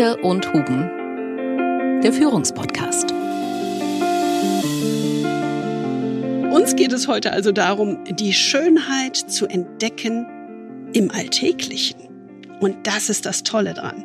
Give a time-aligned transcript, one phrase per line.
[0.00, 3.12] Anke und Huben, der Führungspodcast.
[6.50, 10.26] Uns geht es heute also darum, die Schönheit zu entdecken
[10.94, 12.00] im Alltäglichen.
[12.60, 14.04] Und das ist das Tolle dran.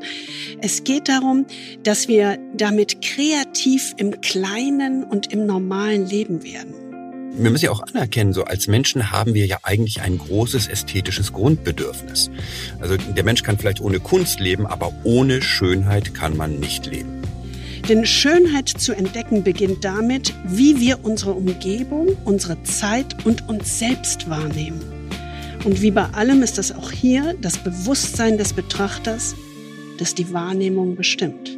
[0.61, 1.45] Es geht darum,
[1.83, 6.73] dass wir damit kreativ im kleinen und im normalen Leben werden.
[7.37, 11.33] Wir müssen ja auch anerkennen, so als Menschen haben wir ja eigentlich ein großes ästhetisches
[11.33, 12.31] Grundbedürfnis.
[12.79, 17.21] Also der Mensch kann vielleicht ohne Kunst leben, aber ohne Schönheit kann man nicht leben.
[17.89, 24.29] Denn Schönheit zu entdecken beginnt damit, wie wir unsere Umgebung, unsere Zeit und uns selbst
[24.29, 24.81] wahrnehmen.
[25.65, 29.35] Und wie bei allem ist das auch hier das Bewusstsein des Betrachters,
[29.97, 31.57] das die Wahrnehmung bestimmt.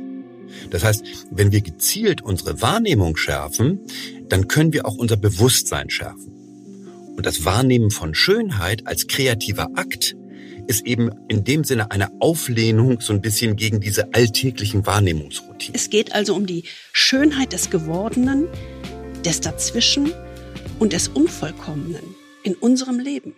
[0.70, 3.82] Das heißt, wenn wir gezielt unsere Wahrnehmung schärfen,
[4.30, 6.34] dann können wir auch unser Bewusstsein schärfen.
[7.16, 10.16] Und das Wahrnehmen von Schönheit als kreativer Akt
[10.68, 15.74] ist eben in dem Sinne eine Auflehnung so ein bisschen gegen diese alltäglichen Wahrnehmungsroutinen.
[15.74, 18.48] Es geht also um die Schönheit des Gewordenen,
[19.26, 20.12] des Dazwischen
[20.78, 22.04] und des Unvollkommenen
[22.44, 23.34] in unserem Leben.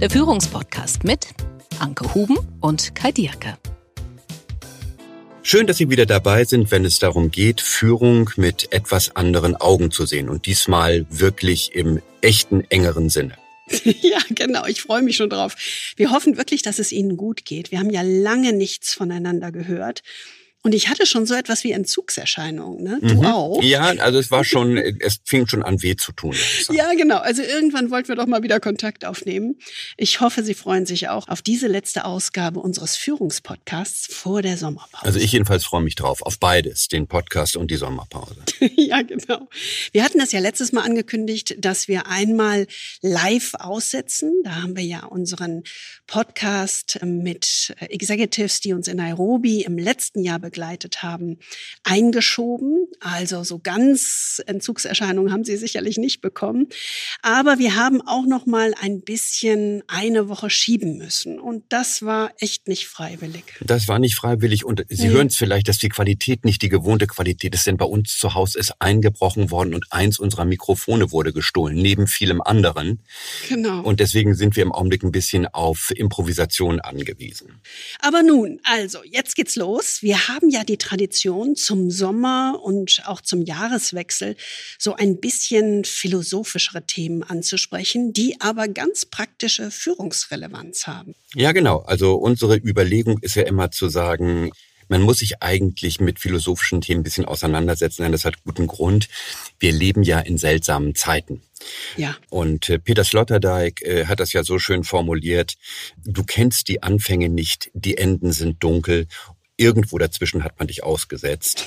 [0.00, 1.26] Der Führungspodcast mit
[1.80, 3.56] Anke Huben und Kai Dierke.
[5.42, 9.90] Schön, dass Sie wieder dabei sind, wenn es darum geht, Führung mit etwas anderen Augen
[9.90, 13.36] zu sehen und diesmal wirklich im echten, engeren Sinne.
[14.02, 14.66] Ja, genau.
[14.66, 15.54] Ich freue mich schon drauf.
[15.96, 17.70] Wir hoffen wirklich, dass es Ihnen gut geht.
[17.70, 20.02] Wir haben ja lange nichts voneinander gehört.
[20.62, 22.98] Und ich hatte schon so etwas wie Entzugserscheinungen, ne?
[23.00, 23.26] Du mhm.
[23.26, 23.62] auch?
[23.62, 26.34] Ja, also es war schon, es fing schon an weh zu tun.
[26.70, 27.16] Ja, genau.
[27.16, 29.58] Also irgendwann wollten wir doch mal wieder Kontakt aufnehmen.
[29.96, 35.04] Ich hoffe, Sie freuen sich auch auf diese letzte Ausgabe unseres Führungspodcasts vor der Sommerpause.
[35.04, 38.36] Also ich jedenfalls freue mich drauf, auf beides, den Podcast und die Sommerpause.
[38.76, 39.48] ja, genau.
[39.92, 42.66] Wir hatten das ja letztes Mal angekündigt, dass wir einmal
[43.00, 44.42] live aussetzen.
[44.44, 45.62] Da haben wir ja unseren
[46.06, 51.38] Podcast mit Executives, die uns in Nairobi im letzten Jahr begleitet haben,
[51.84, 52.88] eingeschoben.
[52.98, 56.68] Also so ganz Entzugserscheinungen haben sie sicherlich nicht bekommen.
[57.22, 61.38] Aber wir haben auch noch mal ein bisschen eine Woche schieben müssen.
[61.38, 63.44] Und das war echt nicht freiwillig.
[63.60, 64.64] Das war nicht freiwillig.
[64.64, 65.14] Und Sie nee.
[65.14, 67.66] hören es vielleicht, dass die Qualität nicht die gewohnte Qualität ist.
[67.66, 72.08] Denn bei uns zu Hause ist eingebrochen worden und eins unserer Mikrofone wurde gestohlen, neben
[72.08, 73.02] vielem anderen.
[73.48, 73.82] Genau.
[73.82, 77.60] Und deswegen sind wir im Augenblick ein bisschen auf Improvisation angewiesen.
[78.00, 80.02] Aber nun, also, jetzt geht's los.
[80.02, 84.36] Wir haben haben ja die Tradition zum Sommer und auch zum Jahreswechsel
[84.78, 91.14] so ein bisschen philosophischere Themen anzusprechen, die aber ganz praktische Führungsrelevanz haben.
[91.34, 91.80] Ja, genau.
[91.80, 94.50] Also unsere Überlegung ist ja immer zu sagen,
[94.88, 99.08] man muss sich eigentlich mit philosophischen Themen ein bisschen auseinandersetzen, denn das hat guten Grund.
[99.60, 101.42] Wir leben ja in seltsamen Zeiten.
[101.96, 102.16] Ja.
[102.28, 105.54] Und äh, Peter Sloterdijk äh, hat das ja so schön formuliert.
[106.04, 109.06] Du kennst die Anfänge nicht, die Enden sind dunkel
[109.60, 111.66] Irgendwo dazwischen hat man dich ausgesetzt.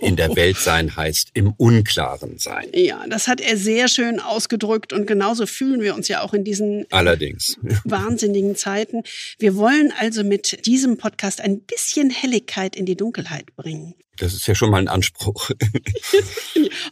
[0.00, 2.68] In der Welt sein heißt im Unklaren sein.
[2.72, 6.44] Ja, das hat er sehr schön ausgedrückt und genauso fühlen wir uns ja auch in
[6.44, 7.58] diesen Allerdings.
[7.82, 9.02] wahnsinnigen Zeiten.
[9.40, 13.96] Wir wollen also mit diesem Podcast ein bisschen Helligkeit in die Dunkelheit bringen.
[14.18, 15.50] Das ist ja schon mal ein Anspruch.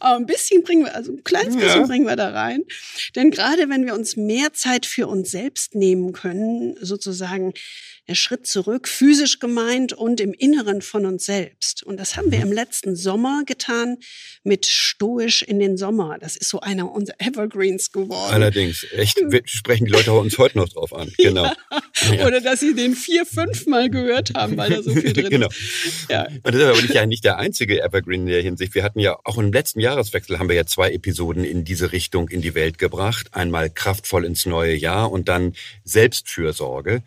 [0.00, 1.86] Aber ein bisschen bringen wir, also ein kleines bisschen ja.
[1.86, 2.64] bringen wir da rein.
[3.14, 7.52] Denn gerade wenn wir uns mehr Zeit für uns selbst nehmen können, sozusagen
[8.10, 11.84] der Schritt zurück, physisch gemeint und im Inneren von uns selbst.
[11.84, 12.46] Und das haben wir mhm.
[12.46, 13.98] im letzten Sommer getan
[14.42, 16.18] mit Stoisch in den Sommer.
[16.18, 18.34] Das ist so einer unserer Evergreens geworden.
[18.34, 21.10] Allerdings, echt, sprechen die Leute uns heute noch drauf an.
[21.20, 21.52] Genau.
[22.16, 22.26] Ja.
[22.26, 25.48] Oder dass sie den vier, fünf Mal gehört haben, weil da so viel drin genau.
[25.48, 26.08] ist.
[26.08, 26.26] Ja.
[26.26, 28.74] Und das ist aber nicht, ja nicht der einzige Evergreen in der Hinsicht.
[28.74, 32.28] Wir hatten ja auch im letzten Jahreswechsel haben wir ja zwei Episoden in diese Richtung
[32.30, 33.28] in die Welt gebracht.
[33.32, 35.52] Einmal kraftvoll ins neue Jahr und dann
[35.84, 37.02] Selbstfürsorge.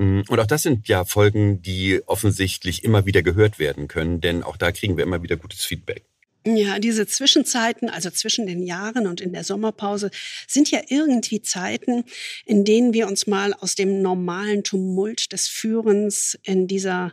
[0.00, 4.42] Mm, und auch das sind ja Folgen, die offensichtlich immer wieder gehört werden können, denn
[4.42, 6.04] auch da kriegen wir immer wieder gutes Feedback.
[6.46, 10.10] Ja, diese Zwischenzeiten, also zwischen den Jahren und in der Sommerpause,
[10.48, 12.04] sind ja irgendwie Zeiten,
[12.46, 17.12] in denen wir uns mal aus dem normalen Tumult des Führens in dieser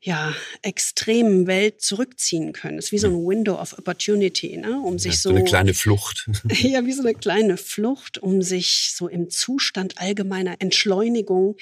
[0.00, 2.78] ja, extremen Welt zurückziehen können.
[2.78, 4.78] Es ist wie so ein Window of Opportunity, ne?
[4.78, 6.30] um sich ja, so, so eine kleine Flucht.
[6.50, 11.56] ja, wie so eine kleine Flucht, um sich so im Zustand allgemeiner Entschleunigung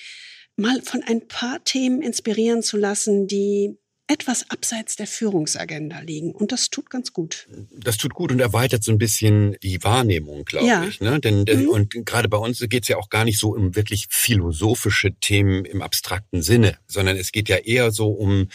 [0.63, 3.77] mal von ein paar Themen inspirieren zu lassen, die
[4.09, 6.33] etwas abseits der Führungsagenda liegen.
[6.33, 7.49] Und das tut ganz gut.
[7.71, 10.85] Das tut gut und erweitert so ein bisschen die Wahrnehmung, glaube ja.
[10.85, 11.01] ich.
[11.01, 11.21] Ne?
[11.21, 11.69] Denn, mhm.
[11.69, 15.65] Und gerade bei uns geht es ja auch gar nicht so um wirklich philosophische Themen
[15.65, 18.49] im abstrakten Sinne, sondern es geht ja eher so um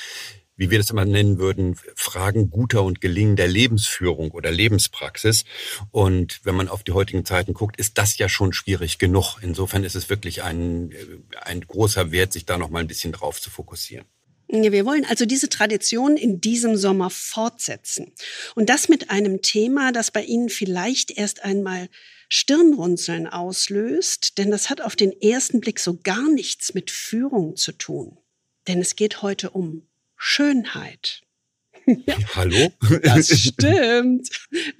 [0.57, 5.45] wie wir das immer nennen würden, Fragen guter und gelingender Lebensführung oder Lebenspraxis.
[5.91, 9.37] Und wenn man auf die heutigen Zeiten guckt, ist das ja schon schwierig genug.
[9.41, 10.93] Insofern ist es wirklich ein,
[11.41, 14.05] ein großer Wert, sich da noch mal ein bisschen drauf zu fokussieren.
[14.49, 18.13] Wir wollen also diese Tradition in diesem Sommer fortsetzen.
[18.55, 21.89] Und das mit einem Thema, das bei Ihnen vielleicht erst einmal
[22.29, 27.73] Stirnrunzeln auslöst, denn das hat auf den ersten Blick so gar nichts mit Führung zu
[27.73, 28.17] tun.
[28.67, 29.87] Denn es geht heute um
[30.17, 31.21] Schönheit.
[31.87, 32.15] Ja.
[32.35, 32.71] Hallo?
[33.01, 34.29] Das stimmt.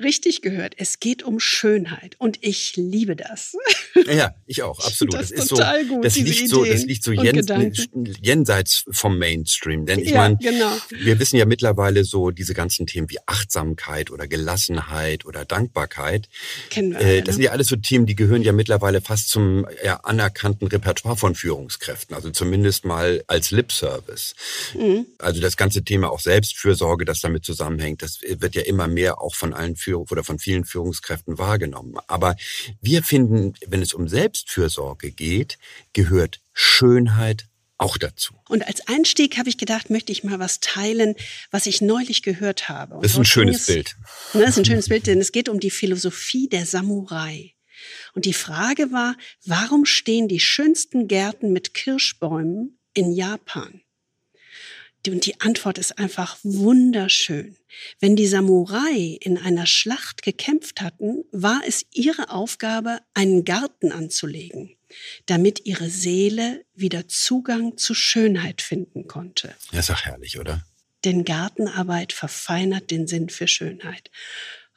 [0.01, 0.75] Richtig gehört.
[0.77, 3.55] Es geht um Schönheit und ich liebe das.
[4.07, 5.13] Ja, ich auch, absolut.
[5.13, 6.05] Das, das ist total so, gut.
[6.05, 7.87] Das liegt so, das liegt so jens,
[8.21, 9.85] jenseits vom Mainstream.
[9.85, 10.71] Denn ich ja, meine, genau.
[10.89, 16.27] wir wissen ja mittlerweile so diese ganzen Themen wie Achtsamkeit oder Gelassenheit oder Dankbarkeit.
[16.69, 16.99] Kennen wir.
[16.99, 20.67] Äh, das sind ja alles so Themen, die gehören ja mittlerweile fast zum ja, anerkannten
[20.67, 22.15] Repertoire von Führungskräften.
[22.15, 24.35] Also zumindest mal als Lip-Service.
[24.75, 25.05] Mhm.
[25.19, 28.01] Also das ganze Thema auch Selbstfürsorge Sorge, das damit zusammenhängt.
[28.01, 31.95] Das wird ja immer mehr auch von allen Führung oder von vielen Führungskräften wahrgenommen.
[32.07, 32.35] Aber
[32.81, 35.59] wir finden, wenn es um Selbstfürsorge geht,
[35.93, 37.45] gehört Schönheit
[37.77, 38.33] auch dazu.
[38.49, 41.13] Und als Einstieg habe ich gedacht, möchte ich mal was teilen,
[41.51, 42.95] was ich neulich gehört habe.
[42.95, 43.95] Und das ist ein schönes es, Bild.
[44.33, 47.53] Ne, das ist ein schönes Bild, denn es geht um die Philosophie der Samurai.
[48.15, 49.15] Und die Frage war,
[49.45, 53.81] warum stehen die schönsten Gärten mit Kirschbäumen in Japan?
[55.13, 57.57] Und die Antwort ist einfach wunderschön.
[57.99, 64.75] Wenn die Samurai in einer Schlacht gekämpft hatten, war es ihre Aufgabe, einen Garten anzulegen,
[65.25, 69.55] damit ihre Seele wieder Zugang zu Schönheit finden konnte.
[69.71, 70.65] Das ist auch herrlich, oder?
[71.05, 74.09] Denn Gartenarbeit verfeinert den Sinn für Schönheit.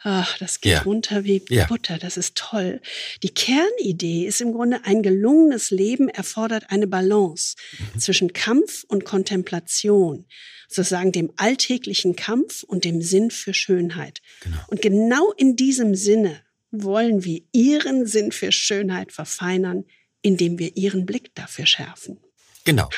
[0.02, 0.82] Ach, das geht ja.
[0.82, 1.66] runter wie ja.
[1.66, 2.80] Butter, das ist toll.
[3.22, 8.00] Die Kernidee ist im Grunde, ein gelungenes Leben erfordert eine Balance mhm.
[8.00, 10.26] zwischen Kampf und Kontemplation,
[10.68, 14.22] sozusagen dem alltäglichen Kampf und dem Sinn für Schönheit.
[14.40, 14.56] Genau.
[14.68, 19.84] Und genau in diesem Sinne wollen wir Ihren Sinn für Schönheit verfeinern,
[20.22, 22.20] indem wir Ihren Blick dafür schärfen.
[22.64, 22.88] Genau.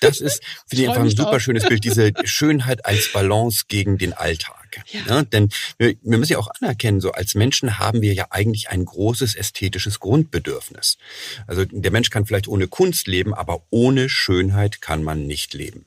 [0.00, 4.12] Das ist, finde ich, einfach ein super schönes Bild, diese Schönheit als Balance gegen den
[4.12, 4.82] Alltag.
[4.92, 5.00] Ja.
[5.06, 5.48] ja denn
[5.78, 9.34] wir, wir, müssen ja auch anerkennen, so als Menschen haben wir ja eigentlich ein großes
[9.34, 10.98] ästhetisches Grundbedürfnis.
[11.46, 15.86] Also der Mensch kann vielleicht ohne Kunst leben, aber ohne Schönheit kann man nicht leben.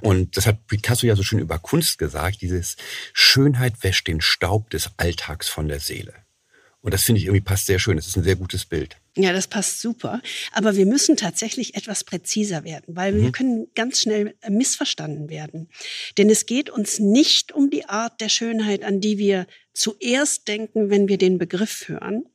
[0.00, 2.76] Und das hat Picasso ja so schön über Kunst gesagt, dieses
[3.12, 6.14] Schönheit wäscht den Staub des Alltags von der Seele.
[6.80, 7.96] Und das finde ich irgendwie passt sehr schön.
[7.96, 8.96] Das ist ein sehr gutes Bild.
[9.20, 10.22] Ja, das passt super.
[10.52, 13.22] Aber wir müssen tatsächlich etwas präziser werden, weil mhm.
[13.22, 15.68] wir können ganz schnell missverstanden werden.
[16.16, 20.88] Denn es geht uns nicht um die Art der Schönheit, an die wir zuerst denken,
[20.88, 22.26] wenn wir den Begriff hören,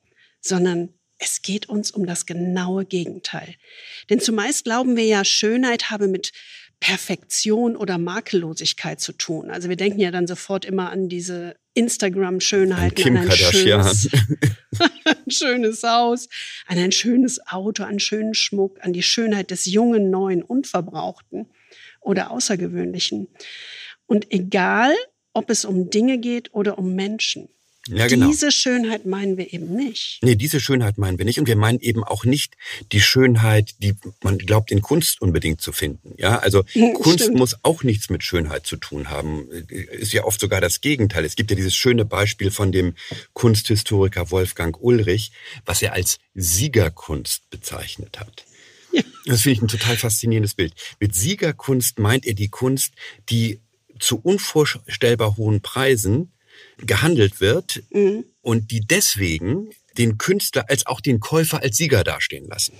[0.41, 0.89] sondern
[1.19, 3.55] es geht uns um das genaue Gegenteil.
[4.09, 6.33] Denn zumeist glauben wir ja, Schönheit habe mit
[6.81, 9.49] Perfektion oder Makellosigkeit zu tun.
[9.49, 14.09] Also wir denken ja dann sofort immer an diese Instagram-Schönheit, an, ein schönes,
[15.05, 16.29] ein schönes Haus,
[16.67, 21.49] an ein schönes Auto, an schönen Schmuck, an die Schönheit des jungen, neuen, unverbrauchten
[22.01, 23.27] oder außergewöhnlichen.
[24.05, 24.93] Und egal,
[25.33, 27.49] ob es um Dinge geht oder um Menschen.
[27.87, 28.27] Ja, genau.
[28.27, 30.19] Diese Schönheit meinen wir eben nicht.
[30.21, 31.39] Nee, diese Schönheit meinen wir nicht.
[31.39, 32.55] Und wir meinen eben auch nicht
[32.93, 36.13] die Schönheit, die man glaubt, in Kunst unbedingt zu finden.
[36.17, 36.63] Ja, also
[36.95, 37.37] Kunst Stimmt.
[37.37, 39.49] muss auch nichts mit Schönheit zu tun haben.
[39.67, 41.25] Ist ja oft sogar das Gegenteil.
[41.25, 42.95] Es gibt ja dieses schöne Beispiel von dem
[43.33, 45.31] Kunsthistoriker Wolfgang Ulrich,
[45.65, 48.45] was er als Siegerkunst bezeichnet hat.
[48.93, 49.01] Ja.
[49.25, 50.73] Das finde ich ein total faszinierendes Bild.
[50.99, 52.93] Mit Siegerkunst meint er die Kunst,
[53.29, 53.59] die
[53.99, 56.31] zu unvorstellbar hohen Preisen
[56.77, 58.25] gehandelt wird mhm.
[58.41, 62.73] und die deswegen den Künstler als auch den Käufer als Sieger dastehen lassen.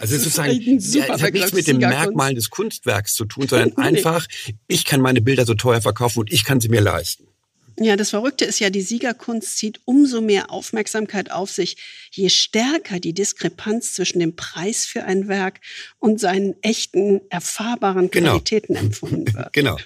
[0.00, 3.82] Also es, sozusagen, es hat nichts mit den Merkmalen des Kunstwerks zu tun, sondern nee.
[3.82, 4.26] einfach,
[4.66, 7.26] ich kann meine Bilder so teuer verkaufen und ich kann sie mir leisten.
[7.78, 11.76] Ja, das Verrückte ist ja, die Siegerkunst zieht umso mehr Aufmerksamkeit auf sich,
[12.10, 15.60] je stärker die Diskrepanz zwischen dem Preis für ein Werk
[15.98, 18.32] und seinen echten, erfahrbaren genau.
[18.32, 18.86] Qualitäten genau.
[18.86, 19.52] empfunden wird.
[19.52, 19.78] Genau.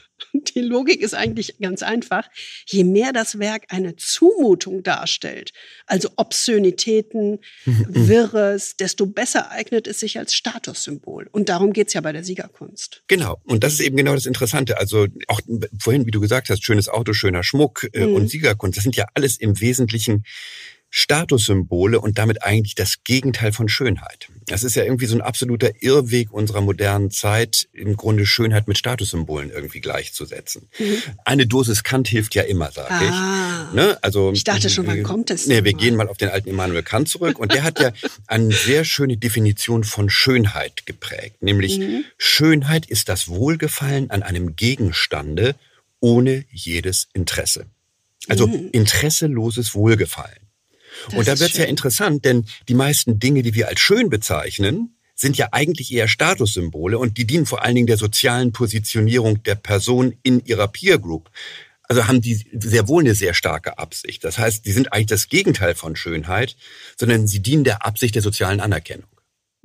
[0.54, 2.28] Die Logik ist eigentlich ganz einfach.
[2.66, 5.52] Je mehr das Werk eine Zumutung darstellt,
[5.86, 11.28] also Obszönitäten, Wirres, desto besser eignet es sich als Statussymbol.
[11.32, 13.02] Und darum geht's ja bei der Siegerkunst.
[13.08, 13.40] Genau.
[13.44, 14.78] Und das ist eben genau das Interessante.
[14.78, 15.40] Also auch
[15.78, 18.14] vorhin, wie du gesagt hast, schönes Auto, schöner Schmuck äh, mhm.
[18.14, 20.24] und Siegerkunst, das sind ja alles im Wesentlichen
[20.90, 24.28] Statussymbole und damit eigentlich das Gegenteil von Schönheit.
[24.46, 28.78] Das ist ja irgendwie so ein absoluter Irrweg unserer modernen Zeit, im Grunde Schönheit mit
[28.78, 30.68] Statussymbolen irgendwie gleichzusetzen.
[30.78, 31.02] Mhm.
[31.24, 33.74] Eine Dosis Kant hilft ja immer, sage ah, ich.
[33.74, 33.98] Ne?
[34.02, 35.46] Also, ich dachte schon, wann kommt es?
[35.46, 35.78] Nee, wir mal?
[35.78, 37.92] gehen mal auf den alten Immanuel Kant zurück und der hat ja
[38.26, 41.42] eine sehr schöne Definition von Schönheit geprägt.
[41.42, 42.04] Nämlich, mhm.
[42.16, 45.56] Schönheit ist das Wohlgefallen an einem Gegenstande
[46.00, 47.66] ohne jedes Interesse.
[48.28, 48.70] Also mhm.
[48.72, 50.45] interesseloses Wohlgefallen.
[51.06, 54.10] Das und da wird es ja interessant, denn die meisten Dinge, die wir als schön
[54.10, 59.42] bezeichnen, sind ja eigentlich eher Statussymbole und die dienen vor allen Dingen der sozialen Positionierung
[59.42, 61.30] der Person in ihrer Peer Group.
[61.88, 64.24] Also haben die sehr wohl eine sehr starke Absicht.
[64.24, 66.56] Das heißt, die sind eigentlich das Gegenteil von Schönheit,
[66.98, 69.08] sondern sie dienen der Absicht der sozialen Anerkennung.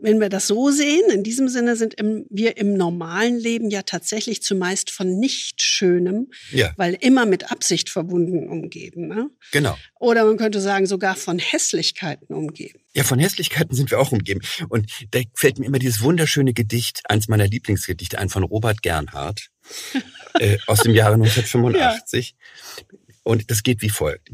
[0.02, 3.84] Wenn wir das so sehen, in diesem Sinne sind im, wir im normalen Leben ja
[3.84, 6.74] tatsächlich zumeist von nicht Schönem, ja.
[6.78, 9.08] weil immer mit Absicht verbunden umgeben.
[9.08, 9.30] Ne?
[9.52, 9.78] Genau.
[10.00, 12.80] Oder man könnte sagen, sogar von Hässlichkeiten umgeben.
[12.94, 14.42] Ja, von Hässlichkeiten sind wir auch umgeben.
[14.70, 19.50] Und da fällt mir immer dieses wunderschöne Gedicht, eins meiner Lieblingsgedichte ein von Robert Gernhardt
[20.40, 22.36] äh, aus dem Jahre 1985.
[22.36, 22.98] Ja.
[23.24, 24.30] Und das geht wie folgt.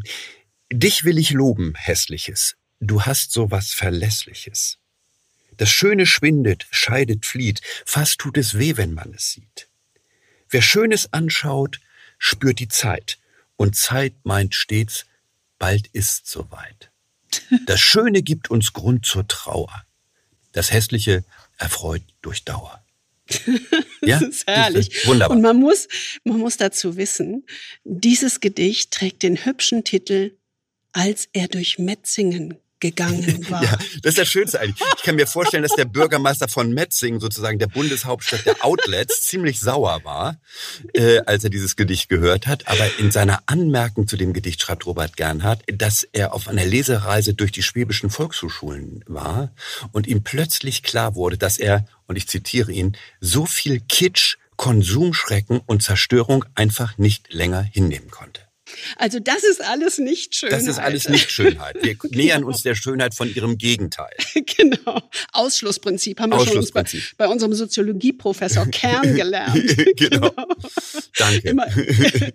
[0.72, 2.56] Dich will ich loben, Hässliches.
[2.80, 4.78] Du hast so was Verlässliches.
[5.58, 9.68] Das Schöne schwindet, scheidet, flieht, fast tut es weh, wenn man es sieht.
[10.50, 11.80] Wer Schönes anschaut,
[12.20, 13.20] spürt die Zeit,
[13.58, 15.06] und Zeit meint stets,
[15.60, 16.92] bald ist soweit.
[17.66, 19.86] Das Schöne gibt uns Grund zur Trauer,
[20.54, 21.26] das Hässliche
[21.58, 22.84] erfreut durch Dauer.
[24.02, 24.90] Ja, das ist herrlich.
[24.90, 25.36] Das ist wunderbar.
[25.36, 25.88] Und man muss,
[26.24, 27.46] man muss dazu wissen,
[27.84, 30.38] dieses Gedicht trägt den hübschen Titel
[30.94, 33.64] Als er durch Metzingen gegangen war.
[33.64, 34.88] ja, das ist das Schönste eigentlich.
[34.98, 39.60] Ich kann mir vorstellen, dass der Bürgermeister von Metzingen, sozusagen der Bundeshauptstadt der Outlets, ziemlich
[39.60, 40.40] sauer war,
[40.94, 42.68] äh, als er dieses Gedicht gehört hat.
[42.68, 47.34] Aber in seiner Anmerkung zu dem Gedicht schreibt Robert Gernhardt, dass er auf einer Lesereise
[47.34, 49.52] durch die schwäbischen Volkshochschulen war
[49.92, 55.62] und ihm plötzlich klar wurde, dass er, und ich zitiere ihn, so viel Kitsch, Konsumschrecken
[55.66, 58.47] und Zerstörung einfach nicht länger hinnehmen konnte.
[58.96, 60.60] Also das ist alles nicht Schönheit.
[60.60, 61.78] Das ist alles nicht Schönheit.
[61.82, 64.16] Wir nähern uns der Schönheit von ihrem Gegenteil.
[64.58, 65.02] genau.
[65.34, 66.84] Ausschlussprinzip haben wir schon bei,
[67.18, 69.78] bei, unserem Soziologieprofessor Kern gelernt.
[69.98, 70.30] genau.
[70.30, 70.48] genau.
[71.18, 71.50] Danke.
[71.50, 71.68] Immer,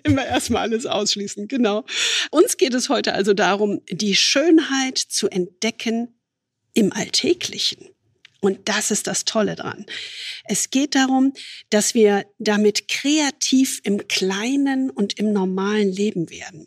[0.02, 1.48] immer erstmal alles ausschließen.
[1.48, 1.84] Genau.
[2.30, 6.08] Uns geht es heute also darum, die Schönheit zu entdecken
[6.74, 7.91] im Alltäglichen.
[8.42, 9.86] Und das ist das Tolle dran.
[10.44, 11.32] Es geht darum,
[11.70, 16.66] dass wir damit kreativ im kleinen und im normalen Leben werden.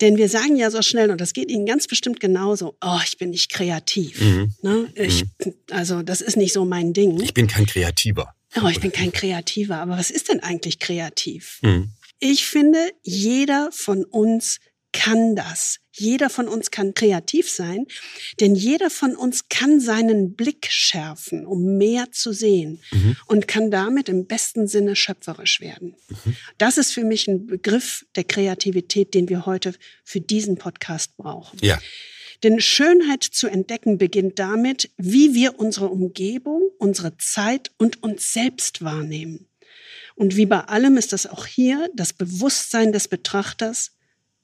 [0.00, 3.18] Denn wir sagen ja so schnell, und das geht Ihnen ganz bestimmt genauso, oh, ich
[3.18, 4.22] bin nicht kreativ.
[4.22, 4.54] Mhm.
[4.62, 4.90] Ne?
[4.94, 5.54] Ich, mhm.
[5.70, 7.20] Also das ist nicht so mein Ding.
[7.20, 8.34] Ich bin kein Kreativer.
[8.56, 9.76] Oh, ich bin kein Kreativer.
[9.76, 11.58] Aber was ist denn eigentlich kreativ?
[11.60, 11.90] Mhm.
[12.20, 14.60] Ich finde, jeder von uns
[14.92, 15.79] kann das.
[15.92, 17.86] Jeder von uns kann kreativ sein,
[18.38, 23.16] denn jeder von uns kann seinen Blick schärfen, um mehr zu sehen mhm.
[23.26, 25.96] und kann damit im besten Sinne schöpferisch werden.
[26.08, 26.36] Mhm.
[26.58, 31.58] Das ist für mich ein Begriff der Kreativität, den wir heute für diesen Podcast brauchen.
[31.62, 31.80] Ja.
[32.42, 38.82] Denn Schönheit zu entdecken beginnt damit, wie wir unsere Umgebung, unsere Zeit und uns selbst
[38.82, 39.48] wahrnehmen.
[40.14, 43.92] Und wie bei allem ist das auch hier das Bewusstsein des Betrachters,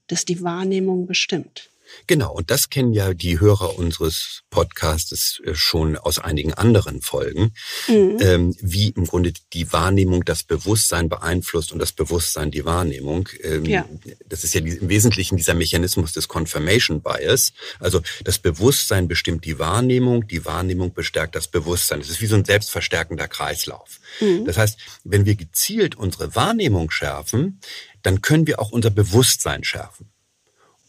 [0.07, 1.71] das die Wahrnehmung bestimmt.
[2.07, 7.53] Genau, und das kennen ja die Hörer unseres Podcasts äh, schon aus einigen anderen Folgen,
[7.89, 8.19] mhm.
[8.21, 13.29] ähm, wie im Grunde die Wahrnehmung das Bewusstsein beeinflusst und das Bewusstsein die Wahrnehmung.
[13.43, 13.89] Ähm, ja.
[14.29, 17.53] Das ist ja im Wesentlichen dieser Mechanismus des Confirmation Bias.
[17.81, 22.01] Also das Bewusstsein bestimmt die Wahrnehmung, die Wahrnehmung bestärkt das Bewusstsein.
[22.01, 24.01] Das ist wie so ein selbstverstärkender Kreislauf.
[24.21, 24.45] Mhm.
[24.45, 27.61] Das heißt, wenn wir gezielt unsere Wahrnehmung schärfen,
[28.07, 30.09] dann können wir auch unser Bewusstsein schärfen.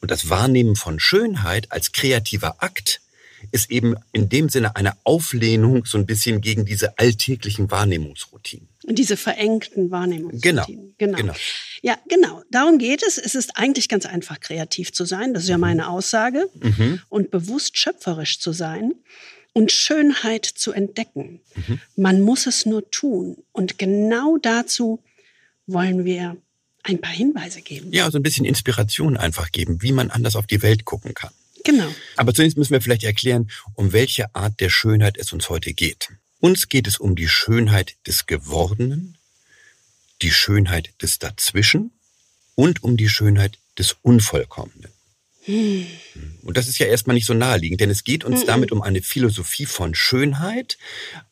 [0.01, 3.01] Und das Wahrnehmen von Schönheit als kreativer Akt
[3.51, 8.67] ist eben in dem Sinne eine Auflehnung so ein bisschen gegen diese alltäglichen Wahrnehmungsroutinen.
[8.85, 10.93] Und diese verengten Wahrnehmungsroutinen.
[10.97, 11.17] Genau, genau.
[11.17, 11.33] genau.
[11.81, 12.43] Ja, genau.
[12.51, 13.17] Darum geht es.
[13.17, 15.33] Es ist eigentlich ganz einfach, kreativ zu sein.
[15.33, 15.61] Das ist ja mhm.
[15.61, 16.47] meine Aussage.
[16.61, 17.01] Mhm.
[17.09, 18.93] Und bewusst schöpferisch zu sein
[19.53, 21.41] und Schönheit zu entdecken.
[21.55, 21.79] Mhm.
[21.95, 23.37] Man muss es nur tun.
[23.53, 25.03] Und genau dazu
[25.65, 26.37] wollen wir
[26.87, 27.91] ein paar Hinweise geben.
[27.91, 31.31] Ja, so ein bisschen Inspiration einfach geben, wie man anders auf die Welt gucken kann.
[31.63, 31.87] Genau.
[32.15, 36.09] Aber zunächst müssen wir vielleicht erklären, um welche Art der Schönheit es uns heute geht.
[36.39, 39.17] Uns geht es um die Schönheit des Gewordenen,
[40.21, 41.91] die Schönheit des Dazwischen
[42.55, 44.91] und um die Schönheit des Unvollkommenen.
[45.43, 45.87] Hm.
[46.43, 48.47] Und das ist ja erstmal nicht so naheliegend, denn es geht uns hm.
[48.47, 50.77] damit um eine Philosophie von Schönheit,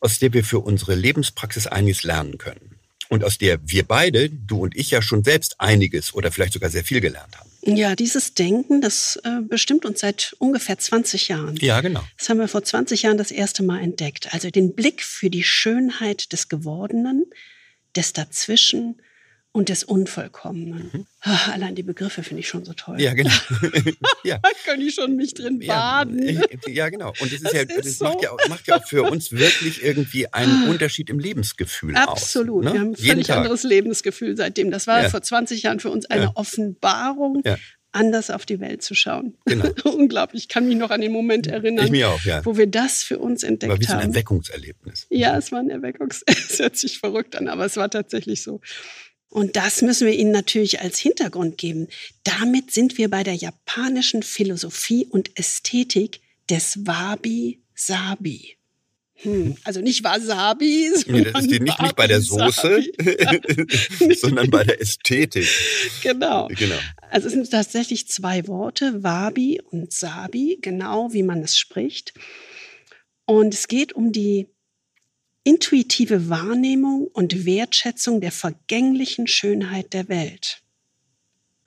[0.00, 2.75] aus der wir für unsere Lebenspraxis einiges lernen können
[3.08, 6.70] und aus der wir beide, du und ich ja schon selbst einiges oder vielleicht sogar
[6.70, 7.50] sehr viel gelernt haben.
[7.66, 11.56] Ja, dieses Denken, das äh, bestimmt uns seit ungefähr 20 Jahren.
[11.56, 12.02] Ja, genau.
[12.16, 14.32] Das haben wir vor 20 Jahren das erste Mal entdeckt.
[14.32, 17.26] Also den Blick für die Schönheit des Gewordenen,
[17.96, 19.00] des Dazwischen
[19.56, 20.90] und des Unvollkommenen.
[20.92, 21.06] Mhm.
[21.22, 23.00] Ach, allein die Begriffe finde ich schon so toll.
[23.00, 23.30] Ja, genau.
[24.22, 24.38] ja.
[24.42, 26.28] Da kann ich schon mich drin baden.
[26.28, 27.14] Ja, ja genau.
[27.20, 28.04] Und das, ist das ja, ist das so.
[28.04, 32.66] macht, ja auch, macht ja auch für uns wirklich irgendwie einen Unterschied im Lebensgefühl Absolut.
[32.66, 32.72] aus.
[32.72, 32.72] Ne?
[32.74, 34.70] Wir haben ein völlig anderes Lebensgefühl seitdem.
[34.70, 35.08] Das war ja.
[35.08, 36.36] vor 20 Jahren für uns eine.
[36.36, 37.42] Offenbarung.
[37.92, 39.38] anders auf die Welt zu schauen.
[39.46, 39.70] Genau.
[39.84, 40.42] Unglaublich.
[40.42, 42.44] Ich kann mich noch an den Moment erinnern, auch, ja.
[42.44, 43.80] wo wir das für uns entdeckt haben.
[43.80, 45.06] War wie so ein Erweckungserlebnis.
[45.08, 46.46] Ja, es war ein Erweckungserlebnis.
[46.50, 48.60] Es hört sich verrückt an, aber es war tatsächlich so.
[49.28, 51.88] Und das müssen wir Ihnen natürlich als Hintergrund geben.
[52.24, 58.56] Damit sind wir bei der japanischen Philosophie und Ästhetik des Wabi-Sabi.
[59.22, 62.82] Hm, also nicht Wasabi, sondern nee, das steht nicht, nicht bei der Soße,
[64.20, 65.48] sondern bei der Ästhetik.
[66.02, 66.48] Genau.
[66.48, 66.76] genau.
[67.10, 72.12] Also es sind tatsächlich zwei Worte, Wabi und Sabi, genau wie man es spricht.
[73.24, 74.48] Und es geht um die
[75.46, 80.60] intuitive Wahrnehmung und Wertschätzung der vergänglichen Schönheit der Welt.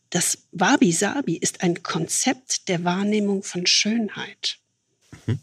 [0.10, 4.58] Das Wabi-Sabi ist ein Konzept der Wahrnehmung von Schönheit.
[5.26, 5.40] Mhm.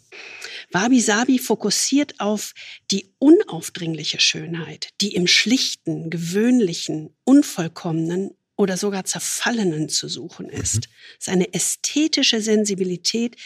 [0.70, 2.52] Wabi-Sabi fokussiert auf
[2.90, 10.74] die unaufdringliche Schönheit, die im schlichten, gewöhnlichen, unvollkommenen oder sogar zerfallenen zu suchen ist.
[10.74, 10.92] Mhm.
[11.18, 13.36] Es ist eine ästhetische Sensibilität,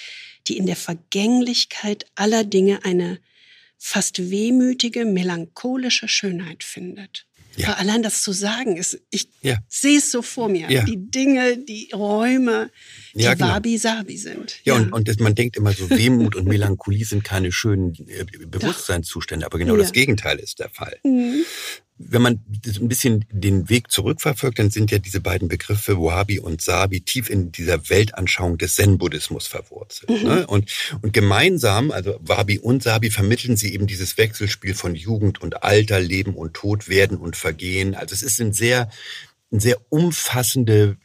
[0.49, 3.21] die in der Vergänglichkeit aller Dinge eine
[3.83, 7.27] fast wehmütige, melancholische Schönheit findet.
[7.57, 7.69] Ja.
[7.69, 9.57] Aber allein das zu sagen ist, ich ja.
[9.69, 10.71] sehe es so vor mir.
[10.71, 10.85] Ja.
[10.85, 12.71] Die Dinge, die Räume,
[13.15, 13.49] die ja, genau.
[13.49, 14.61] wabi-sabi sind.
[14.65, 14.81] Ja, ja.
[14.81, 19.45] und, und das, man denkt immer so, Wehmut und Melancholie sind keine schönen äh, Bewusstseinszustände,
[19.47, 20.99] aber genau das Gegenteil ist der Fall.
[21.03, 21.45] Mhm
[22.03, 22.43] wenn man
[22.79, 27.29] ein bisschen den Weg zurückverfolgt, dann sind ja diese beiden Begriffe Wabi und Sabi tief
[27.29, 30.11] in dieser Weltanschauung des Zen-Buddhismus verwurzelt.
[30.11, 30.29] Mhm.
[30.29, 30.47] Ne?
[30.47, 30.71] Und,
[31.03, 36.01] und gemeinsam, also Wabi und Sabi, vermitteln sie eben dieses Wechselspiel von Jugend und Alter,
[36.01, 37.95] Leben und Tod, Werden und Vergehen.
[37.95, 38.89] Also es ist ein sehr,
[39.53, 40.97] eine sehr umfassende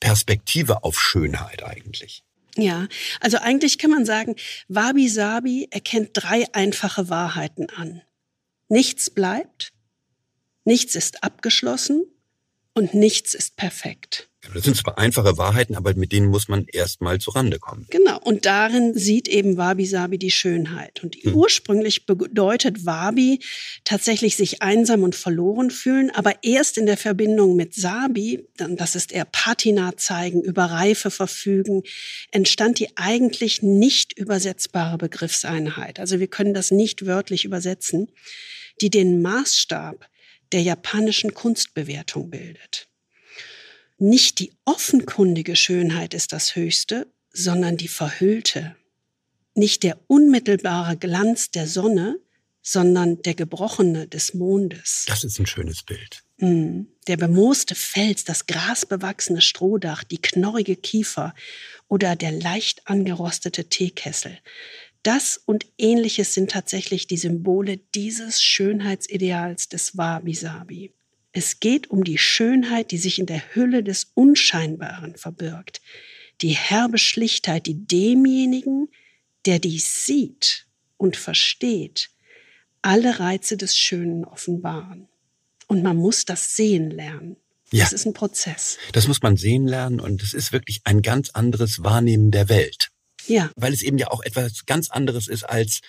[0.00, 2.24] Perspektive auf Schönheit eigentlich.
[2.56, 2.88] Ja,
[3.20, 4.34] also eigentlich kann man sagen,
[4.66, 8.02] Wabi Sabi erkennt drei einfache Wahrheiten an.
[8.68, 9.72] Nichts bleibt,
[10.64, 12.04] Nichts ist abgeschlossen
[12.74, 14.28] und nichts ist perfekt.
[14.54, 17.86] Das sind zwar einfache Wahrheiten, aber mit denen muss man erstmal zurande kommen.
[17.90, 18.18] Genau.
[18.18, 21.00] Und darin sieht eben Wabi Sabi die Schönheit.
[21.04, 21.34] Und hm.
[21.34, 23.38] ursprünglich bedeutet Wabi
[23.84, 29.12] tatsächlich sich einsam und verloren fühlen, aber erst in der Verbindung mit Sabi, das ist
[29.12, 31.84] eher Patina zeigen, über Reife verfügen,
[32.32, 36.00] entstand die eigentlich nicht übersetzbare Begriffseinheit.
[36.00, 38.10] Also wir können das nicht wörtlich übersetzen,
[38.80, 40.08] die den Maßstab
[40.52, 42.88] der japanischen Kunstbewertung bildet.
[43.98, 48.76] Nicht die offenkundige Schönheit ist das Höchste, sondern die verhüllte.
[49.54, 52.18] Nicht der unmittelbare Glanz der Sonne,
[52.62, 55.04] sondern der gebrochene des Mondes.
[55.08, 56.22] Das ist ein schönes Bild.
[56.38, 56.82] Mm.
[57.08, 61.34] Der bemooste Fels, das grasbewachsene Strohdach, die knorrige Kiefer
[61.88, 64.38] oder der leicht angerostete Teekessel.
[65.02, 70.92] Das und ähnliches sind tatsächlich die Symbole dieses Schönheitsideals des Wabi-Sabi.
[71.32, 75.80] Es geht um die Schönheit, die sich in der Hülle des Unscheinbaren verbirgt,
[76.40, 78.88] die herbe Schlichtheit, die demjenigen,
[79.46, 80.66] der dies sieht
[80.98, 82.10] und versteht,
[82.82, 85.08] alle Reize des Schönen offenbaren.
[85.66, 87.36] Und man muss das sehen lernen.
[87.72, 87.84] Ja.
[87.84, 88.76] Das ist ein Prozess.
[88.92, 92.91] Das muss man sehen lernen und es ist wirklich ein ganz anderes Wahrnehmen der Welt.
[93.26, 93.50] Ja.
[93.56, 95.80] Weil es eben ja auch etwas ganz anderes ist als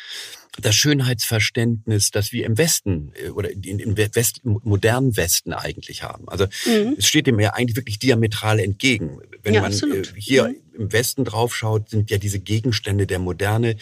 [0.62, 6.30] das Schönheitsverständnis, das wir im Westen äh, oder im West, modernen Westen eigentlich haben.
[6.30, 6.96] Also mhm.
[6.98, 9.20] es steht dem ja eigentlich wirklich diametral entgegen.
[9.42, 10.14] Wenn ja, man absolut.
[10.16, 10.56] Äh, hier mhm.
[10.74, 13.78] im Westen draufschaut, sind ja diese Gegenstände der Moderne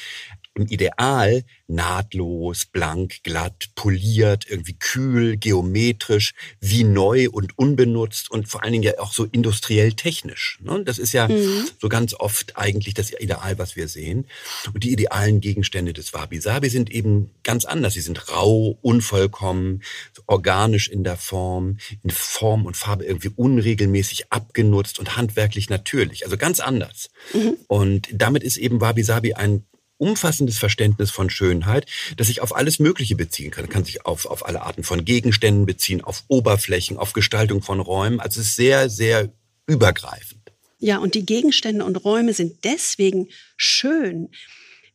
[0.56, 8.64] im Ideal nahtlos, blank, glatt, poliert, irgendwie kühl, geometrisch, wie neu und unbenutzt und vor
[8.64, 10.60] allen Dingen ja auch so industriell technisch.
[10.62, 10.84] Ne?
[10.84, 11.70] Das ist ja mhm.
[11.80, 14.28] so ganz oft eigentlich das Ideal, was wir sehen.
[14.74, 17.94] Und die idealen Gegenstände des Wabi-Sabi sind eben ganz anders.
[17.94, 19.82] Sie sind rau, unvollkommen,
[20.28, 26.26] organisch in der Form, in Form und Farbe irgendwie unregelmäßig abgenutzt und handwerklich natürlich.
[26.26, 27.10] Also ganz anders.
[27.34, 27.54] Mhm.
[27.68, 29.64] Und damit ist eben Wabi-Sabi ein
[30.02, 31.86] umfassendes Verständnis von Schönheit,
[32.18, 33.70] das sich auf alles Mögliche beziehen kann.
[33.70, 38.20] Kann sich auf, auf alle Arten von Gegenständen beziehen, auf Oberflächen, auf Gestaltung von Räumen.
[38.20, 39.32] Also es ist sehr, sehr
[39.68, 40.42] übergreifend.
[40.80, 44.30] Ja, und die Gegenstände und Räume sind deswegen schön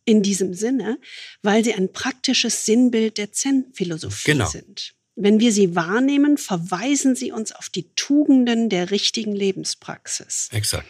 [0.05, 0.99] in diesem Sinne,
[1.43, 4.49] weil sie ein praktisches Sinnbild der Zen-Philosophie genau.
[4.49, 4.95] sind.
[5.15, 10.49] Wenn wir sie wahrnehmen, verweisen sie uns auf die Tugenden der richtigen Lebenspraxis.
[10.53, 10.87] Exakt.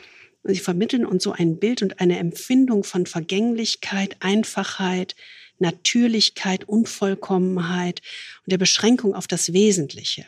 [0.49, 5.17] Sie vermitteln uns so ein Bild und eine Empfindung von Vergänglichkeit, Einfachheit,
[5.59, 8.03] Natürlichkeit, Unvollkommenheit
[8.45, 10.27] und der Beschränkung auf das Wesentliche.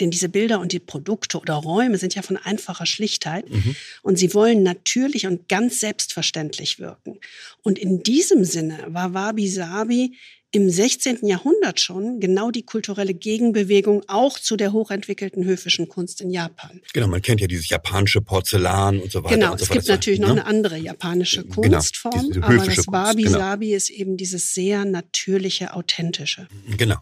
[0.00, 3.76] Denn diese Bilder und die Produkte oder Räume sind ja von einfacher Schlichtheit mhm.
[4.02, 7.20] und sie wollen natürlich und ganz selbstverständlich wirken.
[7.62, 10.16] Und in diesem Sinne war Wabi Sabi
[10.54, 11.26] im 16.
[11.26, 16.80] Jahrhundert schon genau die kulturelle Gegenbewegung auch zu der hochentwickelten höfischen Kunst in Japan.
[16.92, 19.34] Genau, man kennt ja dieses japanische Porzellan und so weiter.
[19.34, 20.34] Genau, so es gibt natürlich noch ne?
[20.34, 23.76] eine andere japanische genau, Kunstform, genau, aber das Wabi-Sabi genau.
[23.76, 26.46] ist eben dieses sehr natürliche, authentische.
[26.76, 26.98] Genau.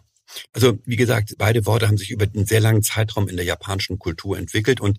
[0.51, 3.99] Also wie gesagt, beide Worte haben sich über einen sehr langen Zeitraum in der japanischen
[3.99, 4.97] Kultur entwickelt und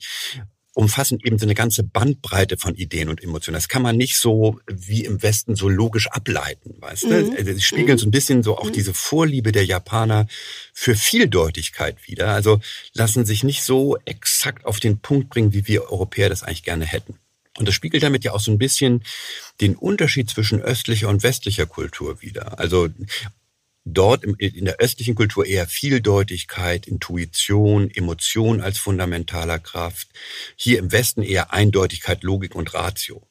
[0.74, 3.54] umfassen eben so eine ganze Bandbreite von Ideen und Emotionen.
[3.54, 7.08] Das kann man nicht so wie im Westen so logisch ableiten, weißt du?
[7.08, 7.37] Mhm.
[7.37, 8.72] Also sie spiegeln so ein bisschen so auch mhm.
[8.72, 10.26] diese Vorliebe der Japaner
[10.72, 12.28] für Vieldeutigkeit wieder.
[12.28, 12.60] Also
[12.92, 16.84] lassen sich nicht so exakt auf den Punkt bringen, wie wir Europäer das eigentlich gerne
[16.84, 17.18] hätten.
[17.56, 19.04] Und das spiegelt damit ja auch so ein bisschen
[19.60, 22.58] den Unterschied zwischen östlicher und westlicher Kultur wieder.
[22.58, 22.88] Also
[23.85, 30.09] dort in der östlichen Kultur eher Vieldeutigkeit, Intuition, Emotion als fundamentaler Kraft.
[30.57, 33.27] Hier im Westen eher Eindeutigkeit, Logik und Ratio.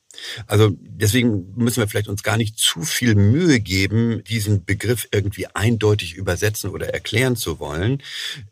[0.48, 5.48] Also deswegen müssen wir vielleicht uns gar nicht zu viel Mühe geben, diesen Begriff irgendwie
[5.48, 8.02] eindeutig übersetzen oder erklären zu wollen,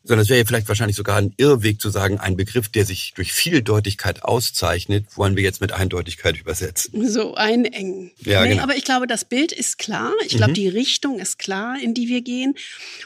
[0.04, 3.14] sondern es wäre ja vielleicht wahrscheinlich sogar ein Irrweg zu sagen, ein Begriff, der sich
[3.16, 7.08] durch Vieldeutigkeit auszeichnet, wollen wir jetzt mit Eindeutigkeit übersetzen.
[7.08, 8.12] So einengen.
[8.20, 8.64] Ja, nee, genau.
[8.64, 10.14] Aber ich glaube, das Bild ist klar.
[10.26, 10.56] Ich glaube, mhm.
[10.56, 12.56] die Richtung ist klar, in die wir gehen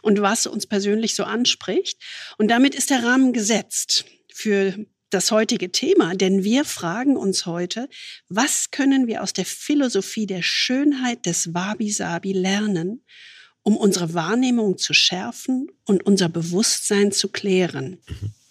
[0.02, 2.00] und was uns persönlich so anspricht.
[2.38, 4.76] Und damit ist der Rahmen gesetzt für
[5.16, 7.88] das heutige Thema, denn wir fragen uns heute,
[8.28, 13.02] was können wir aus der Philosophie der Schönheit des Wabi-Sabi lernen,
[13.64, 17.98] um unsere Wahrnehmung zu schärfen und unser Bewusstsein zu klären,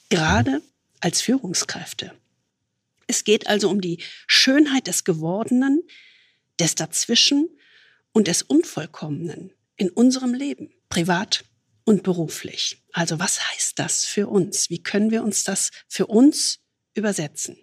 [0.08, 0.62] gerade
[1.00, 2.12] als Führungskräfte.
[3.06, 5.82] Es geht also um die Schönheit des Gewordenen,
[6.58, 7.50] des Dazwischen
[8.12, 11.44] und des Unvollkommenen in unserem Leben, privat
[11.84, 12.82] und beruflich.
[12.92, 14.70] Also was heißt das für uns?
[14.70, 16.60] Wie können wir uns das für uns
[16.94, 17.58] übersetzen?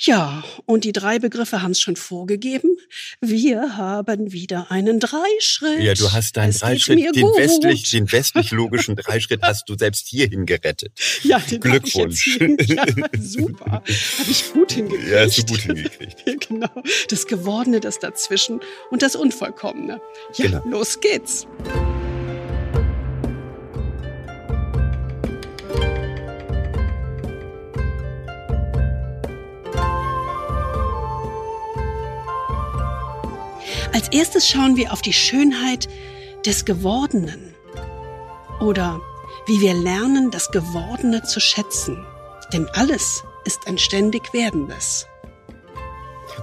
[0.00, 2.76] Ja, und die drei Begriffe haben es schon vorgegeben.
[3.20, 5.80] Wir haben wieder einen Dreischritt.
[5.82, 10.46] Ja, du hast deinen Dreischritt, den westlich, den westlich logischen Dreischritt hast du selbst hierhin
[10.46, 10.92] gerettet.
[11.24, 12.38] Ja, den Glückwunsch.
[12.38, 12.86] Ja,
[13.18, 13.72] super.
[13.72, 15.10] Habe ich gut hingekriegt.
[15.10, 16.24] Ja, hast du gut hingekriegt.
[16.48, 16.82] genau.
[17.08, 18.60] Das Gewordene, das Dazwischen
[18.92, 20.00] und das Unvollkommene.
[20.36, 20.62] Ja, genau.
[20.68, 21.48] los geht's.
[34.08, 35.86] Als erstes schauen wir auf die Schönheit
[36.46, 37.54] des Gewordenen
[38.58, 39.02] oder
[39.46, 42.06] wie wir lernen, das Gewordene zu schätzen.
[42.50, 45.06] Denn alles ist ein ständig Werdendes.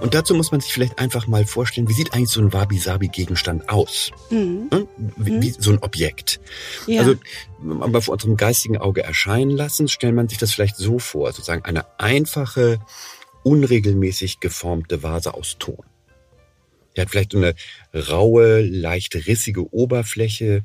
[0.00, 3.68] Und dazu muss man sich vielleicht einfach mal vorstellen, wie sieht eigentlich so ein Wabi-Sabi-Gegenstand
[3.68, 4.12] aus?
[4.30, 4.68] Mhm.
[4.72, 4.88] Hm?
[5.16, 5.42] Wie, mhm.
[5.42, 6.38] wie, so ein Objekt.
[6.86, 7.00] Ja.
[7.00, 7.16] Also,
[7.60, 11.64] mal vor unserem geistigen Auge erscheinen lassen, stellt man sich das vielleicht so vor, sozusagen
[11.64, 12.78] eine einfache,
[13.42, 15.84] unregelmäßig geformte Vase aus Ton.
[16.96, 17.54] Der hat vielleicht so eine
[17.94, 20.64] raue, leicht rissige Oberfläche.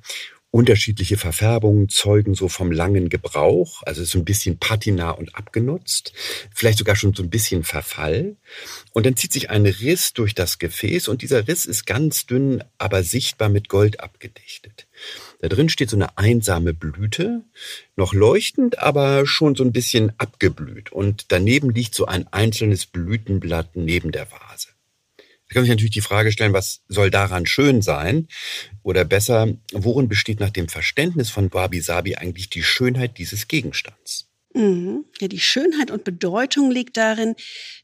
[0.54, 6.12] Unterschiedliche Verfärbungen zeugen so vom langen Gebrauch, also so ein bisschen Patina und abgenutzt,
[6.54, 8.36] vielleicht sogar schon so ein bisschen Verfall.
[8.91, 12.65] Und dann zieht sich ein Riss durch das Gefäß und dieser Riss ist ganz dünn,
[12.78, 14.88] aber sichtbar mit Gold abgedichtet.
[15.39, 17.44] Da drin steht so eine einsame Blüte,
[17.96, 20.91] noch leuchtend, aber schon so ein bisschen abgeblüht.
[20.91, 24.51] Und daneben liegt so ein einzelnes Blütenblatt neben der Vase.
[25.52, 28.30] Da kann man sich natürlich die Frage stellen, was soll daran schön sein?
[28.84, 34.30] Oder besser, worin besteht nach dem Verständnis von Wabi Sabi eigentlich die Schönheit dieses Gegenstands?
[34.54, 35.04] Mhm.
[35.20, 37.36] Ja, die Schönheit und Bedeutung liegt darin,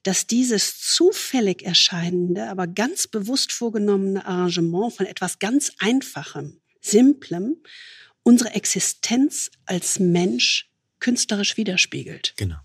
[0.03, 7.57] dass dieses zufällig erscheinende, aber ganz bewusst vorgenommene Arrangement von etwas ganz Einfachem, Simplem,
[8.23, 10.69] unsere Existenz als Mensch
[11.01, 12.33] künstlerisch widerspiegelt.
[12.37, 12.59] Genau.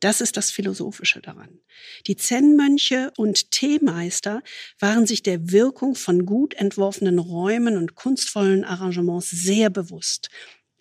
[0.00, 1.60] Das ist das Philosophische daran.
[2.06, 4.42] Die Zen-Mönche und Teemeister
[4.78, 10.30] waren sich der Wirkung von gut entworfenen Räumen und kunstvollen Arrangements sehr bewusst.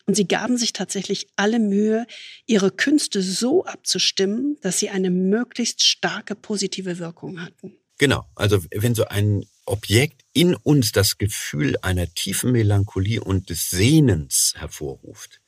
[0.05, 2.05] Und sie gaben sich tatsächlich alle Mühe,
[2.45, 7.75] ihre Künste so abzustimmen, dass sie eine möglichst starke positive Wirkung hatten.
[7.97, 13.69] Genau, also wenn so ein Objekt in uns das Gefühl einer tiefen Melancholie und des
[13.69, 15.41] Sehnens hervorruft,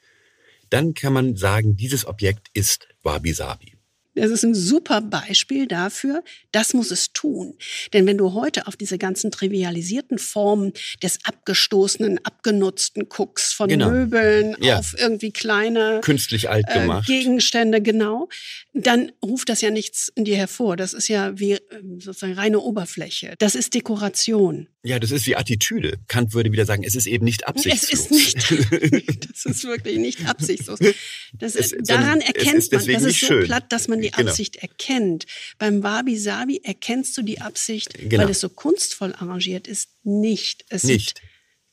[0.69, 3.78] dann kann man sagen, dieses Objekt ist Wabi Sabi.
[4.15, 7.55] Das ist ein super Beispiel dafür, das muss es tun.
[7.93, 13.89] Denn wenn du heute auf diese ganzen trivialisierten Formen des abgestoßenen, abgenutzten guckst, von genau.
[13.89, 14.79] Möbeln ja.
[14.79, 17.09] auf irgendwie kleine künstlich alt äh, gemacht.
[17.09, 18.29] Äh, Gegenstände, genau,
[18.73, 20.75] dann ruft das ja nichts in dir hervor.
[20.75, 23.35] Das ist ja wie ähm, sozusagen reine Oberfläche.
[23.39, 24.67] Das ist Dekoration.
[24.83, 25.97] Ja, das ist wie Attitüde.
[26.07, 27.91] Kant würde wieder sagen, es ist eben nicht absichtslos.
[27.91, 30.79] Es ist nicht, das ist wirklich nicht absichtslos.
[31.33, 33.43] Das, es, daran erkennt man, das ist so schön.
[33.43, 34.29] platt, dass man die genau.
[34.29, 35.25] Absicht erkennt.
[35.57, 38.23] Beim Wabi Sabi erkennst du die Absicht, genau.
[38.23, 40.65] weil es so kunstvoll arrangiert ist, nicht.
[40.69, 41.19] Es nicht.
[41.19, 41.29] Sieht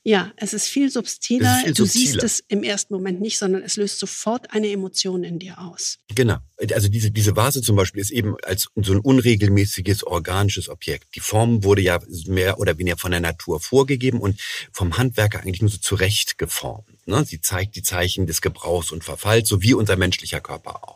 [0.06, 1.56] ja, es ist viel subtiler.
[1.56, 5.24] Ist viel du siehst es im ersten Moment nicht, sondern es löst sofort eine Emotion
[5.24, 5.98] in dir aus.
[6.14, 6.36] Genau.
[6.72, 11.16] Also diese, diese Vase zum Beispiel ist eben als so ein unregelmäßiges organisches Objekt.
[11.16, 15.60] Die Form wurde ja mehr oder weniger von der Natur vorgegeben und vom Handwerker eigentlich
[15.60, 17.04] nur so zurecht geformt.
[17.08, 17.24] Ne?
[17.24, 20.95] Sie zeigt die Zeichen des Gebrauchs und Verfalls, so wie unser menschlicher Körper auch.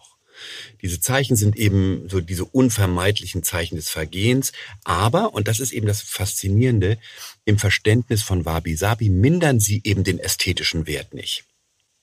[0.83, 4.53] Diese Zeichen sind eben so diese unvermeidlichen Zeichen des Vergehens.
[4.85, 6.99] Aber, und das ist eben das Faszinierende,
[7.45, 11.45] im Verständnis von Wabi Sabi mindern sie eben den ästhetischen Wert nicht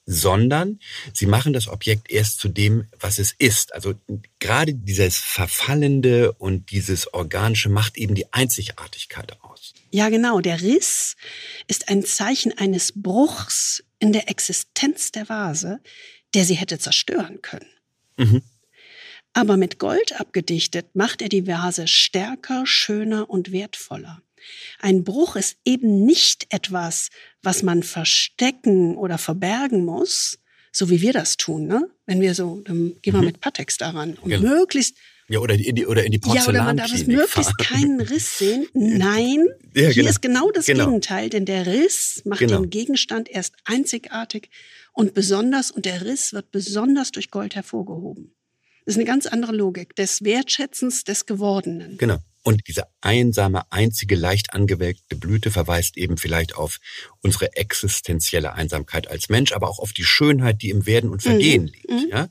[0.08, 0.80] sondern
[1.14, 3.74] sie machen das Objekt erst zu dem, was es ist.
[3.74, 3.94] Also
[4.40, 9.74] gerade dieses Verfallende und dieses Organische macht eben die Einzigartigkeit aus.
[9.92, 10.40] Ja, genau.
[10.40, 11.18] Der Riss
[11.68, 15.82] ist ein Zeichen eines Bruchs in der Existenz der Vase,
[16.34, 17.68] der sie hätte zerstören können.
[18.18, 18.42] Mhm.
[19.34, 24.22] Aber mit Gold abgedichtet macht er die Verse stärker, schöner und wertvoller.
[24.80, 27.10] Ein Bruch ist eben nicht etwas,
[27.42, 30.40] was man verstecken oder verbergen muss,
[30.72, 31.90] so wie wir das tun, ne?
[32.06, 33.26] Wenn wir so, dann gehen wir mhm.
[33.26, 34.48] mit Patex daran und genau.
[34.48, 34.96] möglichst
[35.30, 38.00] ja, oder in die, oder in die Porzellan Ja, oder man darf es möglichst keinen
[38.00, 38.66] Riss sehen.
[38.74, 40.10] Nein, ja, hier genau.
[40.10, 40.86] ist genau das genau.
[40.86, 42.62] Gegenteil, denn der Riss macht genau.
[42.62, 44.50] den Gegenstand erst einzigartig
[44.98, 48.36] und besonders, und der Riss wird besonders durch Gold hervorgehoben.
[48.84, 52.00] Das ist eine ganz andere Logik des Wertschätzens des Gewordenen.
[52.00, 52.18] Genau.
[52.42, 56.80] Und diese einsame, einzige, leicht angewelkte Blüte verweist eben vielleicht auf
[57.22, 61.64] unsere existenzielle Einsamkeit als Mensch, aber auch auf die Schönheit, die im Werden und Vergehen
[61.66, 61.68] mhm.
[61.68, 61.92] liegt.
[61.92, 62.08] Mhm.
[62.10, 62.30] Ja?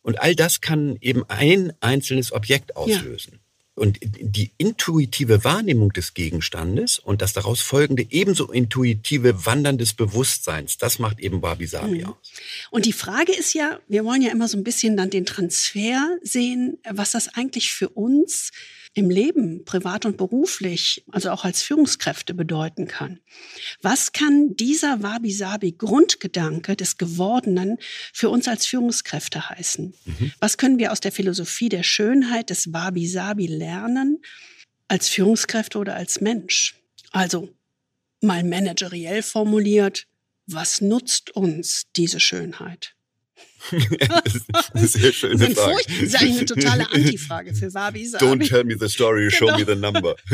[0.00, 3.32] Und all das kann eben ein einzelnes Objekt auslösen.
[3.34, 3.38] Ja.
[3.78, 10.76] Und die intuitive Wahrnehmung des Gegenstandes und das daraus folgende ebenso intuitive Wandern des Bewusstseins,
[10.76, 12.06] das macht eben Wabi Sabi mhm.
[12.06, 12.32] aus.
[12.70, 16.18] Und die Frage ist ja, wir wollen ja immer so ein bisschen dann den Transfer
[16.22, 18.50] sehen, was das eigentlich für uns
[18.98, 23.20] im Leben, privat und beruflich, also auch als Führungskräfte bedeuten kann.
[23.80, 27.78] Was kann dieser Wabi-Sabi-Grundgedanke des Gewordenen
[28.12, 29.94] für uns als Führungskräfte heißen?
[30.04, 30.32] Mhm.
[30.40, 34.20] Was können wir aus der Philosophie der Schönheit des Wabi-Sabi lernen
[34.88, 36.74] als Führungskräfte oder als Mensch?
[37.12, 37.48] Also
[38.20, 40.06] mal manageriell formuliert,
[40.46, 42.96] was nutzt uns diese Schönheit?
[44.22, 45.76] Das ist eine sehr schöne das Frage.
[45.86, 48.24] das ist eigentlich eine totale Antifrage für Wabi Sabi.
[48.24, 49.58] Don't tell me the story, show genau.
[49.58, 50.16] me the number.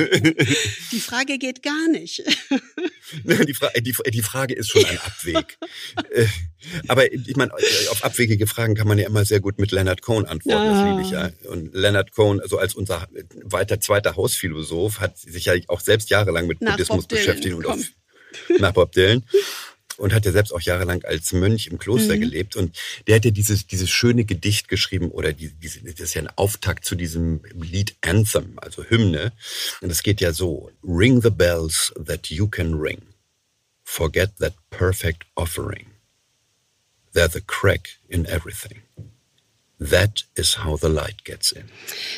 [0.92, 2.22] die Frage geht gar nicht.
[3.24, 5.58] die, Fra die, die, Frage ist schon ein Abweg.
[6.10, 6.26] Äh,
[6.88, 7.52] aber ich meine,
[7.90, 10.70] auf abwegige Fragen kann man ja immer sehr gut mit Leonard Cohen antworten.
[10.70, 11.50] Das liebe ich ja.
[11.50, 13.08] Und Leonard Cohen, also als unser
[13.42, 17.80] weiter zweiter Hausphilosoph, hat sich ja auch selbst jahrelang mit nach Buddhismus beschäftigt und auf,
[18.58, 19.24] nach Bob Dylan
[19.96, 22.20] und hat ja selbst auch jahrelang als Mönch im Kloster mhm.
[22.20, 22.56] gelebt.
[22.56, 22.76] Und
[23.06, 26.30] der hat ja dieses, dieses schöne Gedicht geschrieben oder die, diese, das ist ja ein
[26.36, 29.32] Auftakt zu diesem Lied Anthem, also Hymne.
[29.80, 30.70] Und es geht ja so.
[30.82, 33.02] Ring the bells that you can ring.
[33.84, 35.86] Forget that perfect offering.
[37.12, 38.82] There's a crack in everything.
[39.78, 41.64] That is how the light gets in.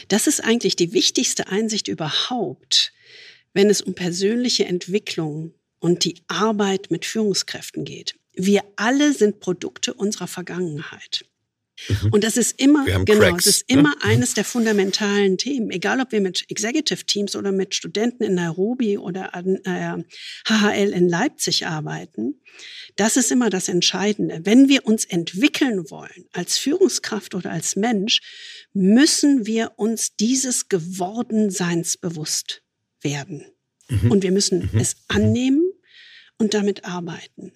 [0.08, 2.92] Das ist eigentlich die wichtigste Einsicht überhaupt,
[3.52, 5.54] wenn es um persönliche Entwicklung
[5.86, 8.16] und die Arbeit mit Führungskräften geht.
[8.34, 11.24] Wir alle sind Produkte unserer Vergangenheit.
[11.88, 12.08] Mhm.
[12.10, 13.78] Und das ist immer, genau, Cracks, es ist ne?
[13.78, 14.02] immer ne?
[14.02, 15.70] eines der fundamentalen Themen.
[15.70, 20.02] Egal, ob wir mit Executive Teams oder mit Studenten in Nairobi oder an äh,
[20.48, 22.40] HHL in Leipzig arbeiten.
[22.96, 24.40] Das ist immer das Entscheidende.
[24.42, 28.22] Wenn wir uns entwickeln wollen als Führungskraft oder als Mensch,
[28.72, 32.62] müssen wir uns dieses Gewordenseins bewusst
[33.02, 33.44] werden.
[33.88, 34.10] Mhm.
[34.10, 34.80] Und wir müssen mhm.
[34.80, 35.65] es annehmen
[36.38, 37.52] und damit arbeiten.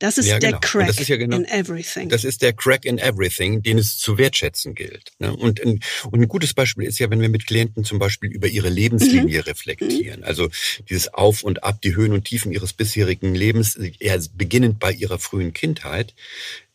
[0.00, 0.60] Das ist ja, der genau.
[0.60, 2.08] Crack ist ja genau, in everything.
[2.08, 5.12] Das ist der Crack in everything, den es zu wertschätzen gilt.
[5.18, 5.36] Ne?
[5.36, 8.70] Und, und ein gutes Beispiel ist ja, wenn wir mit Klienten zum Beispiel über ihre
[8.70, 9.44] Lebenslinie mhm.
[9.44, 10.24] reflektieren.
[10.24, 10.48] Also
[10.88, 15.18] dieses Auf und Ab, die Höhen und Tiefen ihres bisherigen Lebens, eher beginnend bei ihrer
[15.18, 16.14] frühen Kindheit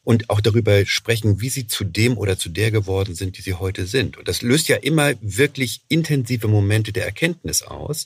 [0.04, 3.56] und auch darüber sprechen, wie sie zu dem oder zu der geworden sind, die sie
[3.56, 4.17] heute sind.
[4.17, 8.06] Und das löst ja immer wirklich intensive Momente der Erkenntnis aus.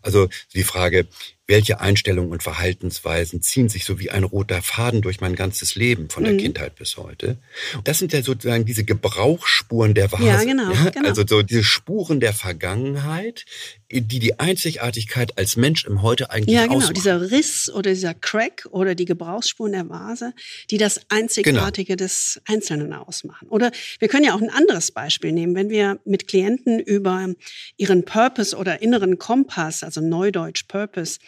[0.00, 1.08] Also die Frage,
[1.50, 6.08] welche Einstellungen und Verhaltensweisen ziehen sich so wie ein roter Faden durch mein ganzes Leben
[6.08, 6.38] von der mhm.
[6.38, 7.36] Kindheit bis heute.
[7.84, 10.24] Das sind ja sozusagen diese Gebrauchsspuren der Vase.
[10.24, 10.90] Ja, genau, ja?
[10.90, 11.08] genau.
[11.08, 13.44] Also so diese Spuren der Vergangenheit,
[13.90, 16.94] die die Einzigartigkeit als Mensch im Heute eigentlich Ja, genau, ausmachen.
[16.94, 20.32] dieser Riss oder dieser Crack oder die Gebrauchsspuren der Vase,
[20.70, 22.06] die das Einzigartige genau.
[22.06, 23.48] des Einzelnen ausmachen.
[23.48, 27.34] Oder wir können ja auch ein anderes Beispiel nehmen, wenn wir mit Klienten über
[27.76, 31.18] ihren Purpose oder inneren Kompass, also Neudeutsch Purpose,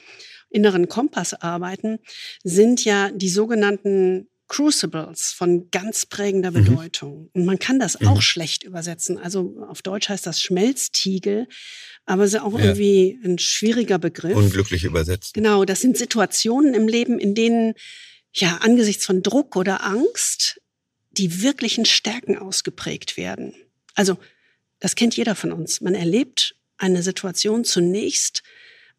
[0.51, 1.99] inneren Kompass arbeiten,
[2.45, 6.65] sind ja die sogenannten Crucibles von ganz prägender mhm.
[6.65, 7.31] Bedeutung.
[7.33, 8.09] Und man kann das mhm.
[8.09, 9.17] auch schlecht übersetzen.
[9.17, 11.49] Also auf Deutsch heißt das Schmelztiegel,
[12.05, 12.67] aber es ist auch ja.
[12.67, 14.37] irgendwie ein schwieriger Begriff.
[14.37, 15.33] Unglücklich übersetzt.
[15.33, 17.73] Genau, das sind Situationen im Leben, in denen
[18.35, 20.61] ja angesichts von Druck oder Angst
[21.13, 23.55] die wirklichen Stärken ausgeprägt werden.
[23.95, 24.19] Also
[24.81, 25.81] das kennt jeder von uns.
[25.81, 28.43] Man erlebt eine Situation zunächst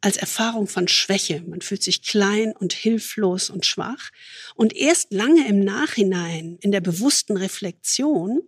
[0.03, 1.41] als Erfahrung von Schwäche.
[1.47, 4.09] Man fühlt sich klein und hilflos und schwach.
[4.53, 8.41] Und erst lange im Nachhinein, in der bewussten Reflexion,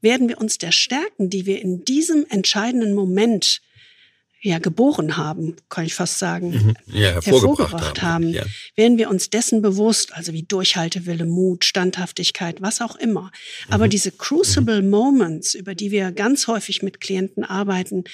[0.00, 3.60] werden wir uns der Stärken, die wir in diesem entscheidenden Moment
[4.40, 6.74] ja geboren haben, kann ich fast sagen, mhm.
[6.86, 8.44] ja, hervorgebracht, haben, haben ja.
[8.76, 13.24] werden wir uns dessen bewusst, also wie Durchhaltewille, Mut, Standhaftigkeit, was auch immer.
[13.24, 13.74] Mhm.
[13.74, 14.90] Aber diese Crucible mhm.
[14.90, 18.04] Moments, über die wir ganz häufig mit Klienten arbeiten,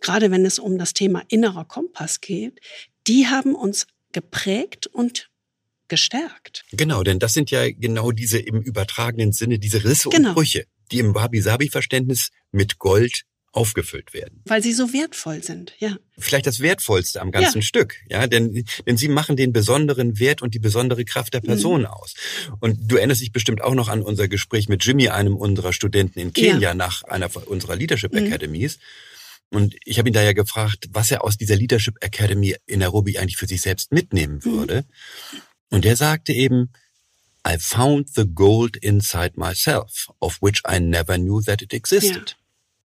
[0.00, 2.60] gerade wenn es um das Thema innerer Kompass geht,
[3.06, 5.30] die haben uns geprägt und
[5.88, 6.64] gestärkt.
[6.72, 10.30] Genau, denn das sind ja genau diese im übertragenen Sinne, diese Risse genau.
[10.30, 14.42] und Brüche, die im Wabi-Sabi-Verständnis mit Gold aufgefüllt werden.
[14.44, 15.96] Weil sie so wertvoll sind, ja.
[16.16, 17.62] Vielleicht das Wertvollste am ganzen ja.
[17.62, 21.80] Stück, ja, denn, denn sie machen den besonderen Wert und die besondere Kraft der Person
[21.80, 21.86] mhm.
[21.86, 22.14] aus.
[22.60, 26.20] Und du erinnerst dich bestimmt auch noch an unser Gespräch mit Jimmy, einem unserer Studenten
[26.20, 26.74] in Kenia, ja.
[26.74, 28.18] nach einer unserer Leadership mhm.
[29.50, 33.18] Und ich habe ihn da ja gefragt, was er aus dieser Leadership Academy in Nairobi
[33.18, 34.44] eigentlich für sich selbst mitnehmen mhm.
[34.44, 34.84] würde.
[35.70, 36.70] Und er sagte eben,
[37.46, 42.30] I found the gold inside myself, of which I never knew that it existed.
[42.30, 42.36] Ja.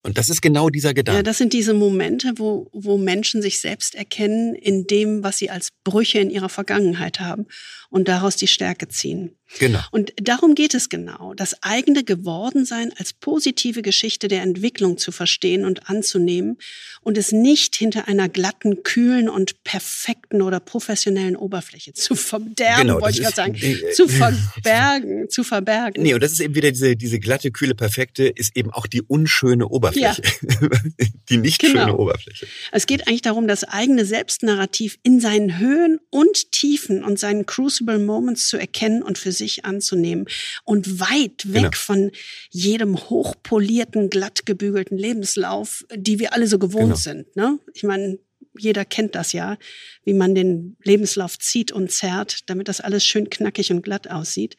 [0.03, 1.19] Und das ist genau dieser Gedanke.
[1.19, 5.51] Ja, das sind diese Momente, wo, wo Menschen sich selbst erkennen in dem, was sie
[5.51, 7.47] als Brüche in ihrer Vergangenheit haben
[7.91, 9.37] und daraus die Stärke ziehen.
[9.59, 9.81] Genau.
[9.91, 15.65] Und darum geht es genau, das eigene Gewordensein als positive Geschichte der Entwicklung zu verstehen
[15.65, 16.57] und anzunehmen
[17.03, 23.01] und es nicht hinter einer glatten, kühlen und perfekten oder professionellen Oberfläche zu verderben, genau,
[23.01, 26.03] wollte ich gerade sagen, äh, zu verbergen, zu verbergen.
[26.03, 29.03] Nee, und das ist eben wieder diese, diese glatte, kühle, perfekte, ist eben auch die
[29.03, 30.23] unschöne Oberfläche.
[30.23, 30.69] Ja.
[31.29, 31.87] die nicht genau.
[31.87, 32.47] schöne Oberfläche.
[32.71, 37.47] Es geht eigentlich darum, das eigene Selbstnarrativ in seinen Höhen und Tiefen und seinen
[37.81, 40.27] Crucible Moments zu erkennen und für sich anzunehmen
[40.65, 41.71] und weit weg genau.
[41.73, 42.11] von
[42.51, 46.97] jedem hochpolierten, glatt gebügelten Lebenslauf, die wir alle so gewohnt genau.
[46.97, 47.37] sind.
[47.37, 47.59] Ne?
[47.73, 48.19] Ich meine,
[48.59, 49.57] jeder kennt das ja,
[50.05, 54.57] wie man den Lebenslauf zieht und zerrt, damit das alles schön knackig und glatt aussieht.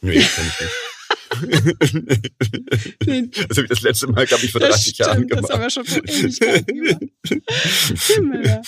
[0.00, 0.91] Nee, kann ich nicht.
[3.48, 5.44] das habe ich das letzte Mal, glaube ich, vor 30 das Jahren gemacht.
[5.44, 7.12] Das haben wir schon vor Ewigkeiten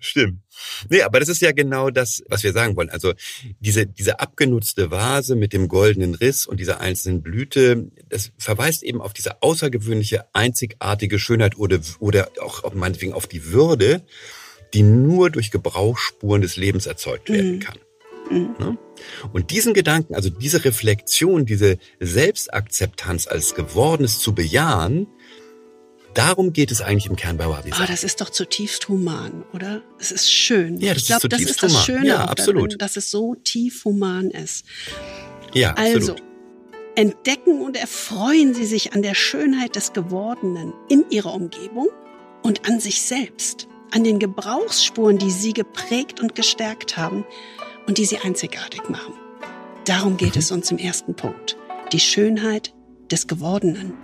[0.00, 0.40] Stimmt.
[0.88, 2.90] Nee, aber das ist ja genau das, was wir sagen wollen.
[2.90, 3.14] Also
[3.60, 9.00] diese, diese abgenutzte Vase mit dem goldenen Riss und dieser einzelnen Blüte, das verweist eben
[9.00, 14.02] auf diese außergewöhnliche, einzigartige Schönheit oder, oder auch meinetwegen auf die Würde,
[14.74, 17.60] die nur durch Gebrauchsspuren des Lebens erzeugt werden mhm.
[17.60, 17.78] kann.
[18.30, 18.54] Mhm.
[18.58, 18.78] Ne?
[19.32, 25.06] Und diesen Gedanken, also diese Reflexion, diese Selbstakzeptanz als Gewordenes zu bejahen,
[26.14, 29.82] Darum geht es eigentlich im Kern bei Wabi Ah, das ist doch zutiefst human, oder?
[30.00, 30.80] Es ist schön.
[30.80, 32.70] Ja, das ich glaube, das ist das Schöne, ja, absolut.
[32.70, 34.64] Darin, dass es so tief human ist.
[35.54, 36.16] Ja, also,
[36.96, 41.88] entdecken und erfreuen Sie sich an der Schönheit des Gewordenen in Ihrer Umgebung
[42.42, 47.24] und an sich selbst, an den Gebrauchsspuren, die Sie geprägt und gestärkt haben
[47.86, 49.14] und die Sie einzigartig machen.
[49.84, 51.56] Darum geht es uns im ersten Punkt.
[51.92, 52.72] Die Schönheit
[53.10, 53.94] des Gewordenen.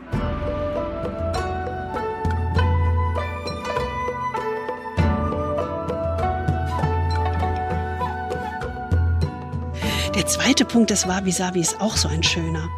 [10.15, 12.69] Der zweite Punkt des Wabi-Sabi ist auch so ein schöner,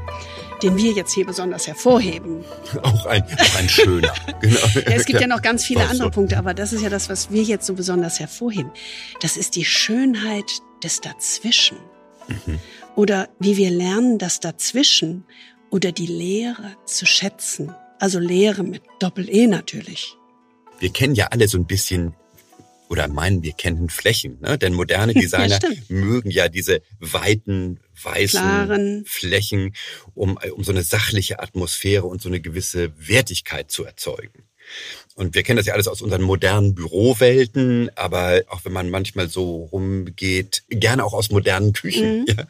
[0.63, 2.45] den wir jetzt hier besonders hervorheben.
[2.83, 4.13] Auch ein, auch ein schöner.
[4.41, 4.59] genau.
[4.75, 6.11] ja, es gibt ja noch ganz viele Ach andere so.
[6.11, 8.71] Punkte, aber das ist ja das, was wir jetzt so besonders hervorheben.
[9.21, 10.51] Das ist die Schönheit
[10.83, 11.79] des Dazwischen.
[12.29, 12.59] Mhm.
[12.97, 15.25] Oder wie wir lernen, das Dazwischen
[15.71, 17.75] oder die Lehre zu schätzen.
[17.99, 20.15] Also Lehre mit Doppel-E natürlich.
[20.79, 22.15] Wir kennen ja alle so ein bisschen
[22.89, 24.39] oder meinen, wir kennen Flächen.
[24.41, 24.59] Ne?
[24.59, 29.05] Denn moderne Designer ja, mögen ja diese weiten, weißen Klaren.
[29.07, 29.75] Flächen,
[30.15, 34.48] um, um so eine sachliche Atmosphäre und so eine gewisse Wertigkeit zu erzeugen.
[35.19, 39.29] Und wir kennen das ja alles aus unseren modernen Bürowelten, aber auch wenn man manchmal
[39.29, 42.21] so rumgeht, gerne auch aus modernen Küchen.
[42.21, 42.27] Mhm.
[42.39, 42.47] Ja.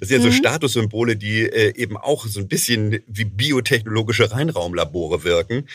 [0.00, 0.32] Das sind ja so mhm.
[0.32, 5.66] Statussymbole, die äh, eben auch so ein bisschen wie biotechnologische Reinraumlabore wirken.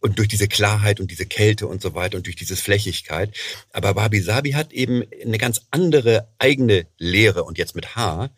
[0.00, 3.34] Und durch diese Klarheit und diese Kälte und so weiter und durch diese Flächigkeit.
[3.72, 8.30] Aber Wabi Sabi hat eben eine ganz andere eigene Lehre und jetzt mit H,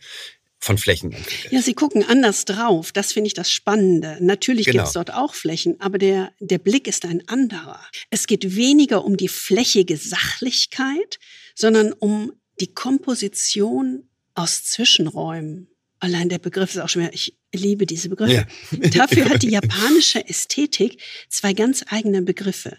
[0.62, 1.52] von Flächen entwickelt.
[1.52, 2.92] Ja, Sie gucken anders drauf.
[2.92, 4.16] Das finde ich das Spannende.
[4.20, 4.78] Natürlich genau.
[4.78, 7.80] gibt es dort auch Flächen, aber der, der Blick ist ein anderer.
[8.10, 11.18] Es geht weniger um die flächige Sachlichkeit,
[11.56, 15.68] sondern um die Komposition aus Zwischenräumen.
[15.98, 18.46] Allein der Begriff ist auch schon mehr, ich liebe diese Begriffe.
[18.70, 18.88] Ja.
[18.94, 22.78] Dafür hat die japanische Ästhetik zwei ganz eigene Begriffe.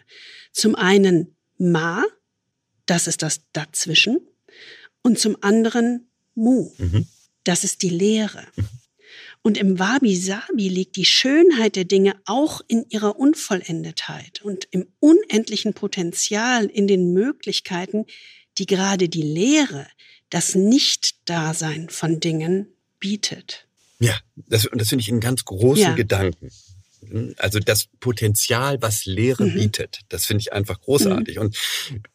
[0.53, 2.05] Zum einen Ma,
[2.85, 4.21] das ist das dazwischen,
[5.01, 6.71] und zum anderen Mu.
[6.77, 7.07] Mhm.
[7.43, 8.45] Das ist die Lehre.
[9.41, 15.73] Und im Wabi-Sabi liegt die Schönheit der Dinge auch in ihrer Unvollendetheit und im unendlichen
[15.73, 18.05] Potenzial in den Möglichkeiten,
[18.57, 19.85] die gerade die Lehre,
[20.29, 22.67] das Nicht-Dasein von Dingen
[22.99, 23.67] bietet.
[23.99, 25.93] Ja, das, das finde ich einen ganz großen ja.
[25.93, 26.49] Gedanken.
[27.37, 29.53] Also das Potenzial, was Lehre mhm.
[29.53, 31.37] bietet, das finde ich einfach großartig.
[31.37, 31.41] Mhm.
[31.41, 31.57] Und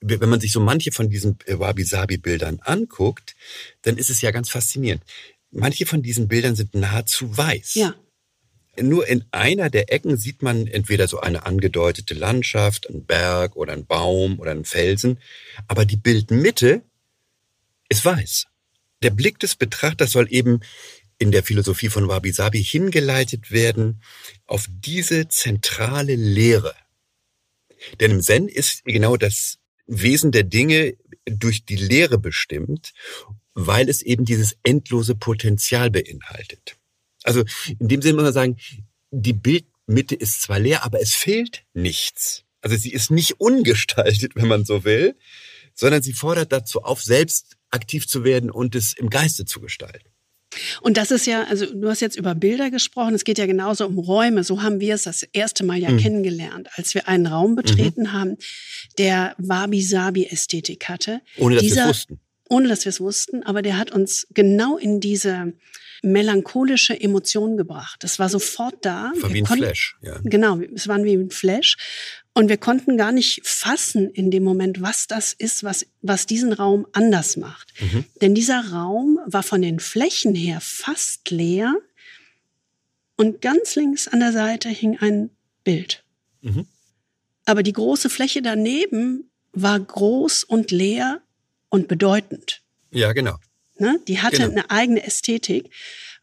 [0.01, 3.35] wenn man sich so manche von diesen Wabi-Sabi-Bildern anguckt,
[3.83, 5.03] dann ist es ja ganz faszinierend.
[5.51, 7.75] Manche von diesen Bildern sind nahezu weiß.
[7.75, 7.95] Ja.
[8.81, 13.73] Nur in einer der Ecken sieht man entweder so eine angedeutete Landschaft, ein Berg oder
[13.73, 15.19] ein Baum oder ein Felsen,
[15.67, 16.83] aber die Bildmitte
[17.89, 18.47] ist weiß.
[19.03, 20.61] Der Blick des Betrachters soll eben
[21.19, 24.03] in der Philosophie von Wabi Sabi hingeleitet werden
[24.47, 26.75] auf diese zentrale Lehre.
[28.01, 32.93] Denn im Zen ist genau das Wesen der Dinge durch die Lehre bestimmt,
[33.55, 36.77] weil es eben dieses endlose Potenzial beinhaltet.
[37.25, 37.45] Also
[37.79, 38.57] in dem Sinne muss man sagen,
[39.11, 42.45] die Bildmitte ist zwar leer, aber es fehlt nichts.
[42.61, 45.17] Also sie ist nicht ungestaltet, wenn man so will,
[45.75, 50.09] sondern sie fordert dazu auf, selbst aktiv zu werden und es im Geiste zu gestalten.
[50.81, 53.87] Und das ist ja, also du hast jetzt über Bilder gesprochen, es geht ja genauso
[53.87, 54.45] um Räume.
[54.45, 55.99] So haben wir es das erste Mal ja mhm.
[55.99, 58.13] kennengelernt, als wir einen Raum betreten mhm.
[58.13, 58.37] haben,
[58.99, 61.21] der Wabi-Sabi-Ästhetik hatte.
[61.37, 62.21] Ohne dass wir es wussten.
[62.51, 65.53] Ohne dass wir es wussten, aber der hat uns genau in diese
[66.03, 68.03] melancholische Emotion gebracht.
[68.03, 69.13] Das war sofort da.
[69.21, 70.19] War wie ein Flash, ja.
[70.25, 71.77] Genau, es war wie ein Flash.
[72.39, 76.53] Und wir konnten gar nicht fassen in dem Moment, was das ist, was, was diesen
[76.53, 77.75] Raum anders macht.
[77.81, 78.05] Mhm.
[78.21, 81.75] Denn dieser Raum war von den Flächen her fast leer.
[83.17, 85.31] Und ganz links an der Seite hing ein
[85.65, 86.05] Bild.
[86.43, 86.69] Mhm.
[87.45, 91.21] Aber die große Fläche daneben war groß und leer
[91.71, 92.63] und bedeutend.
[92.93, 93.35] Ja, genau.
[93.79, 93.99] Ne?
[94.07, 94.51] Die hatte genau.
[94.51, 95.71] eine eigene Ästhetik.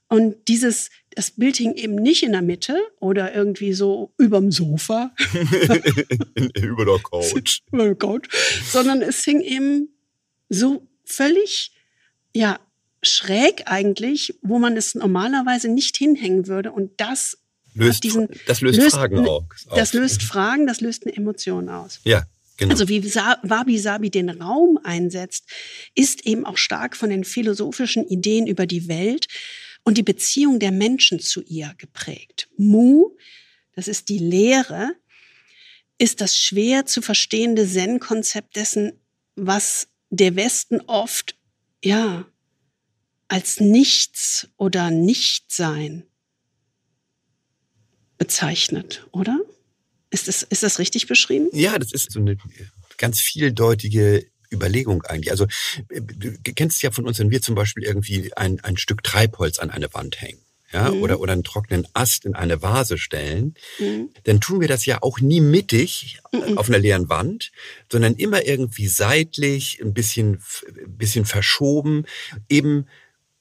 [0.07, 5.11] Und dieses, das Bild hing eben nicht in der Mitte oder irgendwie so überm Sofa.
[6.61, 7.61] Über der Couch.
[7.71, 8.27] Über der Couch.
[8.69, 9.89] Sondern es hing eben
[10.49, 11.71] so völlig,
[12.33, 12.59] ja,
[13.01, 16.71] schräg eigentlich, wo man es normalerweise nicht hinhängen würde.
[16.71, 17.37] Und das
[17.73, 19.43] löst, diesen, das löst, löst Fragen aus.
[19.73, 21.99] Das löst Fragen, das löst eine Emotion aus.
[22.03, 22.25] Ja,
[22.57, 22.71] Genau.
[22.71, 25.43] Also wie Wabi Sabi den Raum einsetzt,
[25.93, 29.27] ist eben auch stark von den philosophischen Ideen über die Welt
[29.85, 32.49] und die Beziehung der Menschen zu ihr geprägt.
[32.57, 33.11] Mu,
[33.73, 34.91] das ist die Lehre,
[35.97, 38.99] ist das schwer zu verstehende Zen-Konzept dessen,
[39.35, 41.37] was der Westen oft,
[41.83, 42.25] ja,
[43.27, 46.03] als Nichts oder Nichtsein
[48.17, 49.39] bezeichnet, oder?
[50.09, 51.49] Ist das, ist das richtig beschrieben?
[51.53, 52.37] Ja, das ist so eine
[52.97, 54.25] ganz vieldeutige
[54.55, 55.31] Überlegung eigentlich.
[55.31, 55.45] Also
[55.89, 59.69] du kennst ja von uns, wenn wir zum Beispiel irgendwie ein, ein Stück Treibholz an
[59.69, 60.39] eine Wand hängen.
[60.73, 61.03] Ja, mhm.
[61.03, 64.09] oder, oder einen trockenen Ast in eine Vase stellen, mhm.
[64.23, 66.57] dann tun wir das ja auch nie mittig mhm.
[66.57, 67.51] auf einer leeren Wand,
[67.89, 72.05] sondern immer irgendwie seitlich, ein bisschen, ein bisschen verschoben,
[72.49, 72.87] eben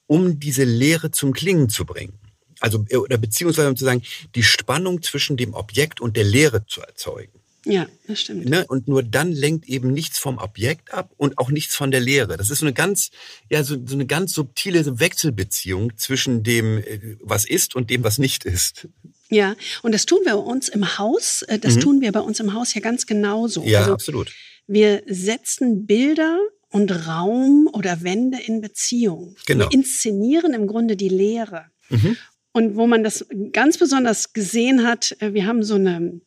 [0.07, 2.21] um diese Leere zum Klingen zu bringen
[2.65, 4.03] also äh, oder beziehungsweise um zu sagen,
[4.35, 7.41] die Spannung zwischen dem Objekt und der Lehre zu erzeugen.
[7.65, 8.47] Ja, das stimmt.
[8.47, 8.67] Ne?
[8.69, 12.37] Und nur dann lenkt eben nichts vom Objekt ab und auch nichts von der Lehre.
[12.37, 13.11] Das ist so eine ganz,
[13.51, 18.19] ja, so, so eine ganz subtile Wechselbeziehung zwischen dem, äh, was ist und dem, was
[18.19, 18.89] nicht ist.
[19.31, 21.81] Ja, und das tun wir bei uns im Haus, äh, das mhm.
[21.81, 23.65] tun wir bei uns im Haus ja ganz genauso.
[23.65, 24.33] Ja, also, absolut.
[24.67, 26.39] Wir setzen Bilder
[26.71, 29.37] und Raum oder Wände in Beziehung.
[29.47, 29.67] Genau.
[29.67, 31.67] Wir inszenieren im Grunde die Lehre.
[31.89, 32.17] Mhm.
[32.53, 36.21] Und wo man das ganz besonders gesehen hat, äh, wir haben so eine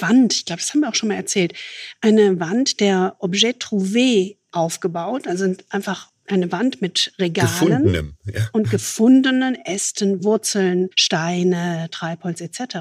[0.00, 1.54] Wand, ich glaube, das haben wir auch schon mal erzählt,
[2.00, 8.48] eine Wand der Objet Trouvé aufgebaut, also einfach eine Wand mit Regalen Gefundenem, ja.
[8.52, 12.78] und gefundenen Ästen, Wurzeln, Steine, Treibholz etc.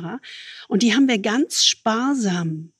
[0.68, 2.72] Und die haben wir ganz sparsam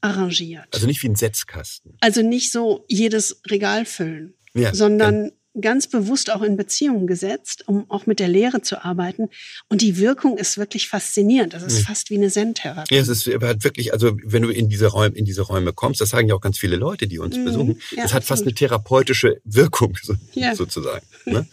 [0.00, 0.68] arrangiert.
[0.72, 1.96] Also nicht wie ein Setzkasten.
[2.00, 7.90] Also nicht so jedes Regal füllen, ja, sondern ganz bewusst auch in Beziehungen gesetzt, um
[7.90, 9.28] auch mit der Lehre zu arbeiten.
[9.68, 11.54] Und die Wirkung ist wirklich faszinierend.
[11.54, 11.84] Das ist ja.
[11.84, 12.94] fast wie eine Zen-Therapie.
[12.94, 16.00] Ja, es ist halt wirklich, also wenn du in diese Räume, in diese Räume kommst,
[16.00, 17.44] das sagen ja auch ganz viele Leute, die uns mhm.
[17.44, 20.54] besuchen, ja, das hat fast eine therapeutische Wirkung so, ja.
[20.54, 21.06] sozusagen.
[21.24, 21.46] Ne?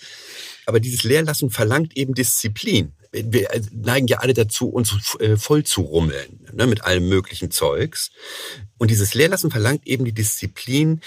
[0.66, 2.94] Aber dieses Leerlassen verlangt eben Disziplin.
[3.12, 8.12] Wir neigen ja alle dazu, uns äh, voll zu rummeln ne, mit allem möglichen Zeugs.
[8.78, 11.02] Und dieses Leerlassen verlangt eben die Disziplin,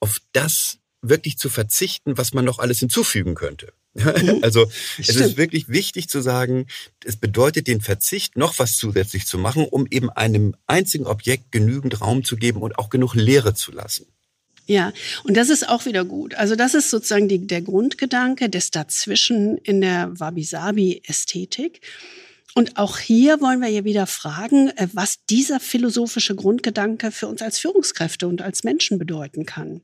[0.00, 3.72] auf das wirklich zu verzichten, was man noch alles hinzufügen könnte.
[3.94, 4.38] Mhm.
[4.40, 5.20] Also es Stimmt.
[5.20, 6.66] ist wirklich wichtig zu sagen,
[7.04, 12.00] es bedeutet den Verzicht, noch was zusätzlich zu machen, um eben einem einzigen Objekt genügend
[12.00, 14.06] Raum zu geben und auch genug Leere zu lassen.
[14.66, 14.92] Ja,
[15.24, 16.34] und das ist auch wieder gut.
[16.36, 21.80] Also das ist sozusagen die, der Grundgedanke des Dazwischen in der Wabi-Sabi-Ästhetik.
[22.54, 27.42] Und auch hier wollen wir ja wieder fragen, äh, was dieser philosophische Grundgedanke für uns
[27.42, 29.82] als Führungskräfte und als Menschen bedeuten kann.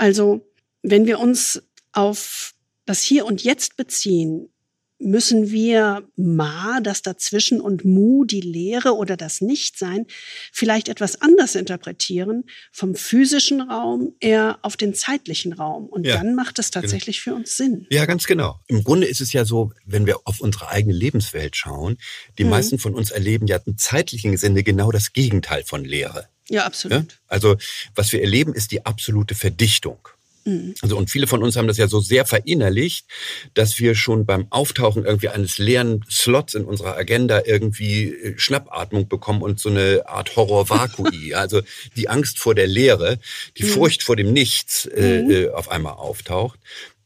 [0.00, 0.50] Also,
[0.82, 2.54] wenn wir uns auf
[2.86, 4.48] das Hier und Jetzt beziehen,
[4.98, 10.06] müssen wir Ma, das Dazwischen und Mu, die Leere oder das Nichtsein,
[10.52, 15.84] vielleicht etwas anders interpretieren, vom physischen Raum eher auf den zeitlichen Raum.
[15.84, 16.80] Und ja, dann macht es genau.
[16.80, 17.36] tatsächlich genau.
[17.36, 17.86] für uns Sinn.
[17.90, 18.58] Ja, ganz genau.
[18.68, 21.98] Im Grunde ist es ja so, wenn wir auf unsere eigene Lebenswelt schauen,
[22.38, 22.50] die mhm.
[22.50, 26.30] meisten von uns erleben ja im zeitlichen Sinne genau das Gegenteil von Leere.
[26.50, 27.12] Ja, absolut.
[27.12, 27.18] Ja?
[27.28, 27.56] Also
[27.94, 29.98] was wir erleben, ist die absolute Verdichtung.
[30.44, 30.74] Mhm.
[30.80, 33.06] Also, und viele von uns haben das ja so sehr verinnerlicht,
[33.54, 39.08] dass wir schon beim Auftauchen irgendwie eines leeren Slots in unserer Agenda irgendwie äh, Schnappatmung
[39.08, 41.34] bekommen und so eine Art Horror-Vakui.
[41.34, 41.62] also
[41.96, 43.18] die Angst vor der Leere,
[43.58, 43.68] die mhm.
[43.68, 45.30] Furcht vor dem Nichts äh, mhm.
[45.30, 46.58] Äh, auf einmal auftaucht.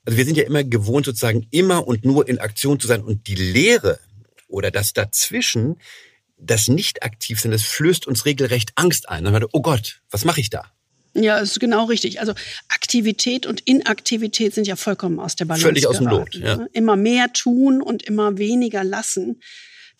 [0.07, 3.03] Also wir sind ja immer gewohnt, sozusagen immer und nur in Aktion zu sein.
[3.03, 3.99] Und die Leere
[4.49, 5.77] oder das Dazwischen,
[6.37, 9.24] das nicht aktiv sind, das flößt uns regelrecht Angst ein.
[9.24, 10.70] Dann oh Gott, was mache ich da?
[11.14, 12.20] Ja, ist genau richtig.
[12.20, 12.35] Also
[12.68, 15.66] Aktivität und Inaktivität sind ja vollkommen aus der Balance.
[15.66, 16.35] Völlig aus dem Lot.
[16.35, 16.57] Ja.
[16.57, 16.68] Ne?
[16.72, 19.41] Immer mehr tun und immer weniger lassen.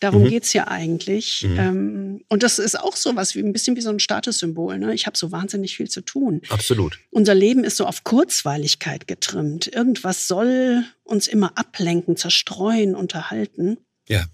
[0.01, 0.29] Darum mhm.
[0.29, 1.43] geht's ja eigentlich.
[1.47, 1.57] Mhm.
[1.57, 4.77] Ähm, und das ist auch so was wie ein bisschen wie so ein Statussymbol.
[4.77, 4.93] Ne?
[4.93, 6.41] Ich habe so wahnsinnig viel zu tun.
[6.49, 6.99] Absolut.
[7.11, 9.67] Unser Leben ist so auf Kurzweiligkeit getrimmt.
[9.73, 13.77] Irgendwas soll uns immer ablenken, zerstreuen, unterhalten.
[14.09, 14.25] Ja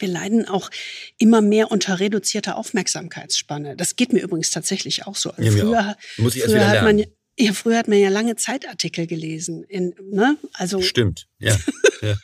[0.00, 0.70] wir leiden auch
[1.18, 3.76] immer mehr unter reduzierter Aufmerksamkeitsspanne.
[3.76, 5.30] Das geht mir übrigens tatsächlich auch so.
[5.32, 7.04] Also früher, Muss ich früher hat man
[7.38, 9.64] ja, früher hat man ja lange Zeitartikel gelesen.
[9.64, 10.36] In, ne?
[10.52, 11.56] also, Stimmt, ja.
[12.02, 12.14] ja.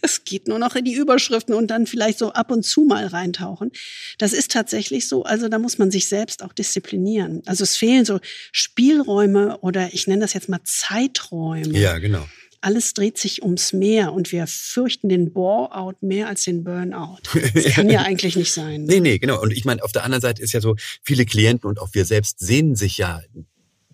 [0.00, 3.06] es geht nur noch in die Überschriften und dann vielleicht so ab und zu mal
[3.06, 3.70] reintauchen.
[4.16, 5.24] Das ist tatsächlich so.
[5.24, 7.42] Also da muss man sich selbst auch disziplinieren.
[7.44, 8.18] Also es fehlen so
[8.50, 11.78] Spielräume oder ich nenne das jetzt mal Zeiträume.
[11.78, 12.26] Ja, genau
[12.62, 17.18] alles dreht sich ums Meer und wir fürchten den Bore-out mehr als den Burnout.
[17.54, 18.84] Das kann ja eigentlich nicht sein.
[18.84, 18.94] Ne?
[18.94, 19.40] Nee, nee, genau.
[19.40, 22.04] Und ich meine, auf der anderen Seite ist ja so, viele Klienten und auch wir
[22.04, 23.20] selbst sehnen sich ja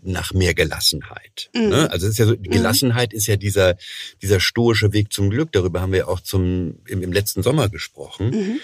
[0.02, 1.50] nach mehr Gelassenheit.
[1.54, 1.68] Mhm.
[1.68, 1.90] Ne?
[1.90, 2.42] Also es ist ja so, mhm.
[2.42, 3.18] Gelassenheit mhm.
[3.18, 3.76] ist ja dieser,
[4.22, 5.50] dieser stoische Weg zum Glück.
[5.52, 8.30] Darüber haben wir auch zum, im, im letzten Sommer gesprochen.
[8.30, 8.60] Mhm.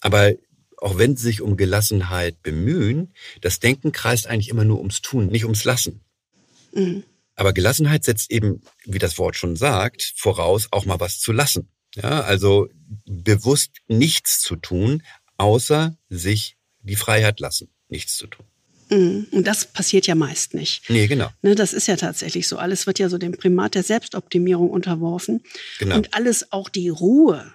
[0.00, 0.32] Aber
[0.78, 5.26] auch wenn sie sich um Gelassenheit bemühen, das Denken kreist eigentlich immer nur ums Tun,
[5.26, 6.00] nicht ums Lassen.
[7.40, 11.70] Aber Gelassenheit setzt eben, wie das Wort schon sagt, voraus, auch mal was zu lassen.
[11.94, 12.68] Ja, also
[13.06, 15.02] bewusst nichts zu tun,
[15.38, 18.44] außer sich die Freiheit lassen, nichts zu tun.
[18.90, 19.28] Mhm.
[19.30, 20.82] Und das passiert ja meist nicht.
[20.90, 21.30] Nee, genau.
[21.40, 22.58] Ne, das ist ja tatsächlich so.
[22.58, 25.42] Alles wird ja so dem Primat der Selbstoptimierung unterworfen.
[25.78, 25.96] Genau.
[25.96, 27.54] Und alles, auch die Ruhe,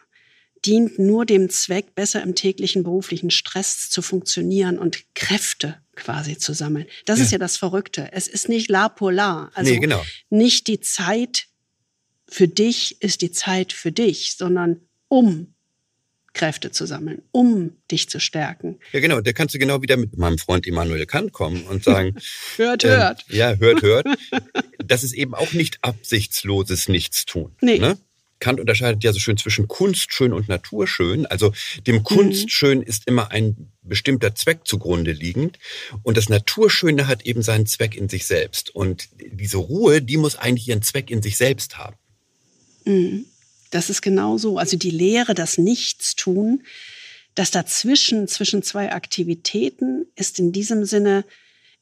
[0.65, 6.53] dient nur dem Zweck, besser im täglichen beruflichen Stress zu funktionieren und Kräfte quasi zu
[6.53, 6.85] sammeln.
[7.05, 7.25] Das ja.
[7.25, 8.09] ist ja das Verrückte.
[8.11, 9.51] Es ist nicht la polar.
[9.53, 10.03] Also nee, genau.
[10.29, 11.47] nicht die Zeit
[12.27, 15.53] für dich ist die Zeit für dich, sondern um
[16.33, 18.79] Kräfte zu sammeln, um dich zu stärken.
[18.91, 19.21] Ja, genau.
[19.21, 22.15] Da kannst du genau wieder mit meinem Freund Immanuel Kant kommen und sagen,
[22.57, 23.25] hört, äh, hört.
[23.29, 24.05] Ja, hört, hört.
[24.85, 27.55] das ist eben auch nicht absichtsloses Nichtstun.
[27.61, 27.79] Nee.
[27.79, 27.97] Ne?
[28.45, 31.25] Kant unterscheidet ja so schön zwischen Kunstschön und Naturschön.
[31.25, 31.51] Also
[31.87, 32.03] dem mhm.
[32.03, 35.57] Kunstschön ist immer ein bestimmter Zweck zugrunde liegend
[36.03, 38.69] und das Naturschöne hat eben seinen Zweck in sich selbst.
[38.69, 41.95] Und diese Ruhe, die muss eigentlich ihren Zweck in sich selbst haben.
[42.85, 43.25] Mhm.
[43.71, 44.59] Das ist genau so.
[44.59, 46.61] Also die Lehre, das Nichtstun,
[47.33, 51.25] das dazwischen, zwischen zwei Aktivitäten, ist in diesem Sinne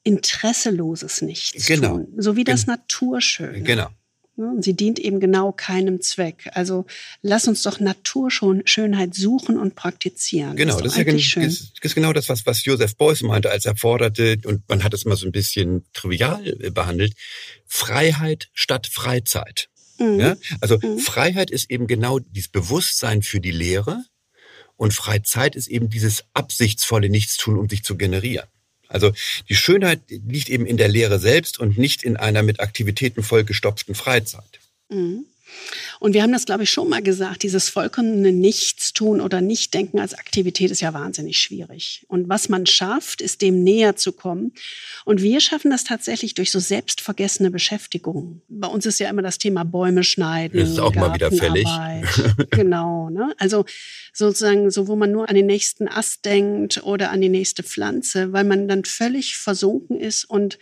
[0.06, 1.76] interesseloses Nichtstun.
[1.76, 2.08] Genau.
[2.16, 3.64] So wie das Naturschöne.
[3.64, 3.90] Genau.
[4.36, 4.48] Ne?
[4.48, 6.50] Und sie dient eben genau keinem Zweck.
[6.54, 6.86] Also
[7.22, 10.56] lass uns doch Naturschönheit suchen und praktizieren.
[10.56, 13.52] Genau, das ist, das ist, ja, ist, ist, genau das, was, was Joseph Beuys meinte,
[13.52, 17.14] als er forderte, und man hat es immer so ein bisschen trivial äh, behandelt,
[17.66, 19.70] Freiheit statt Freizeit.
[20.00, 20.20] Mhm.
[20.20, 20.36] Ja?
[20.62, 20.98] Also mhm.
[20.98, 24.04] Freiheit ist eben genau dieses Bewusstsein für die Lehre
[24.76, 28.48] Und Freizeit ist eben dieses absichtsvolle Nichtstun, um sich zu generieren.
[28.94, 29.12] Also
[29.50, 33.96] die Schönheit liegt eben in der Lehre selbst und nicht in einer mit Aktivitäten vollgestopften
[33.96, 34.60] Freizeit.
[34.90, 35.26] Mhm.
[36.00, 40.14] Und wir haben das, glaube ich, schon mal gesagt, dieses vollkommene Nichtstun oder Nichtdenken als
[40.14, 42.06] Aktivität ist ja wahnsinnig schwierig.
[42.08, 44.54] Und was man schafft, ist dem näher zu kommen.
[45.06, 48.42] Und wir schaffen das tatsächlich durch so selbstvergessene Beschäftigung.
[48.50, 50.60] Bei uns ist ja immer das Thema Bäume schneiden.
[50.60, 51.68] Das ist auch mal wieder fällig.
[52.50, 53.10] genau.
[53.10, 53.34] Ne?
[53.38, 53.66] Also
[54.12, 58.34] sozusagen so, wo man nur an den nächsten Ast denkt oder an die nächste Pflanze,
[58.34, 60.60] weil man dann völlig versunken ist und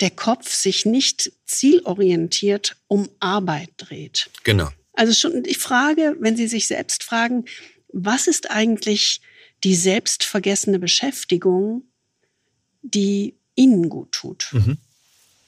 [0.00, 4.30] der Kopf sich nicht zielorientiert um Arbeit dreht.
[4.44, 4.68] Genau.
[4.92, 7.44] Also schon ich frage, wenn Sie sich selbst fragen,
[7.92, 9.20] was ist eigentlich
[9.64, 11.82] die selbstvergessene Beschäftigung,
[12.82, 14.48] die Ihnen gut tut?
[14.52, 14.78] Mhm.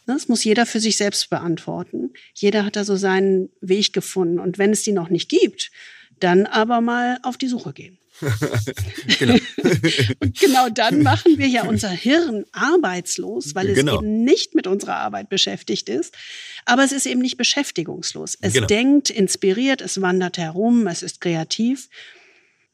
[0.07, 2.11] Das muss jeder für sich selbst beantworten.
[2.35, 4.41] Jeder hat da so seinen Weg gefunden.
[4.41, 5.71] Und wenn es die noch nicht gibt,
[6.19, 8.00] dann aber mal auf die Suche gehen.
[9.19, 9.35] genau.
[10.21, 13.99] und genau dann machen wir ja unser Hirn arbeitslos, weil es genau.
[13.99, 16.15] eben nicht mit unserer Arbeit beschäftigt ist.
[16.65, 18.37] Aber es ist eben nicht beschäftigungslos.
[18.41, 18.67] Es genau.
[18.67, 21.89] denkt, inspiriert, es wandert herum, es ist kreativ,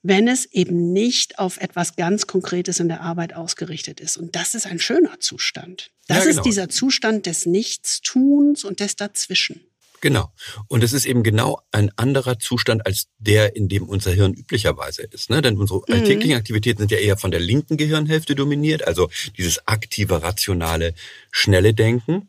[0.03, 4.17] wenn es eben nicht auf etwas ganz Konkretes in der Arbeit ausgerichtet ist.
[4.17, 5.91] Und das ist ein schöner Zustand.
[6.07, 6.37] Das ja, genau.
[6.37, 9.67] ist dieser Zustand des Nichtstuns und des Dazwischen.
[10.01, 10.33] Genau.
[10.69, 15.03] Und es ist eben genau ein anderer Zustand als der, in dem unser Hirn üblicherweise
[15.03, 15.31] ist.
[15.31, 15.43] Ne?
[15.43, 15.95] Denn unsere mhm.
[15.95, 20.95] alltäglichen Aktivitäten sind ja eher von der linken Gehirnhälfte dominiert, also dieses aktive, rationale,
[21.31, 22.29] schnelle Denken.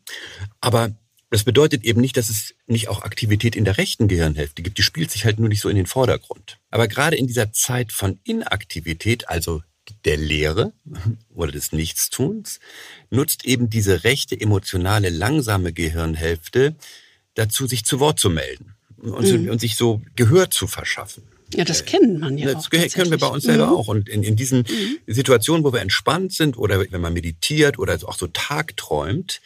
[0.60, 0.94] Aber
[1.30, 4.78] das bedeutet eben nicht, dass es nicht auch Aktivität in der rechten Gehirnhälfte gibt.
[4.78, 6.58] Die spielt sich halt nur nicht so in den Vordergrund.
[6.70, 9.62] Aber gerade in dieser Zeit von Inaktivität, also
[10.04, 10.72] der Lehre
[11.34, 12.60] oder des Nichtstuns,
[13.10, 16.76] nutzt eben diese rechte, emotionale, langsame Gehirnhälfte
[17.38, 19.50] dazu, sich zu Wort zu melden und, mhm.
[19.50, 21.22] und sich so Gehör zu verschaffen.
[21.54, 22.70] Ja, das kennen man ja das auch.
[22.70, 23.72] Das können wir bei uns selber mhm.
[23.72, 23.88] auch.
[23.88, 24.98] Und in, in diesen mhm.
[25.06, 29.40] Situationen, wo wir entspannt sind oder wenn man meditiert oder auch so tagträumt,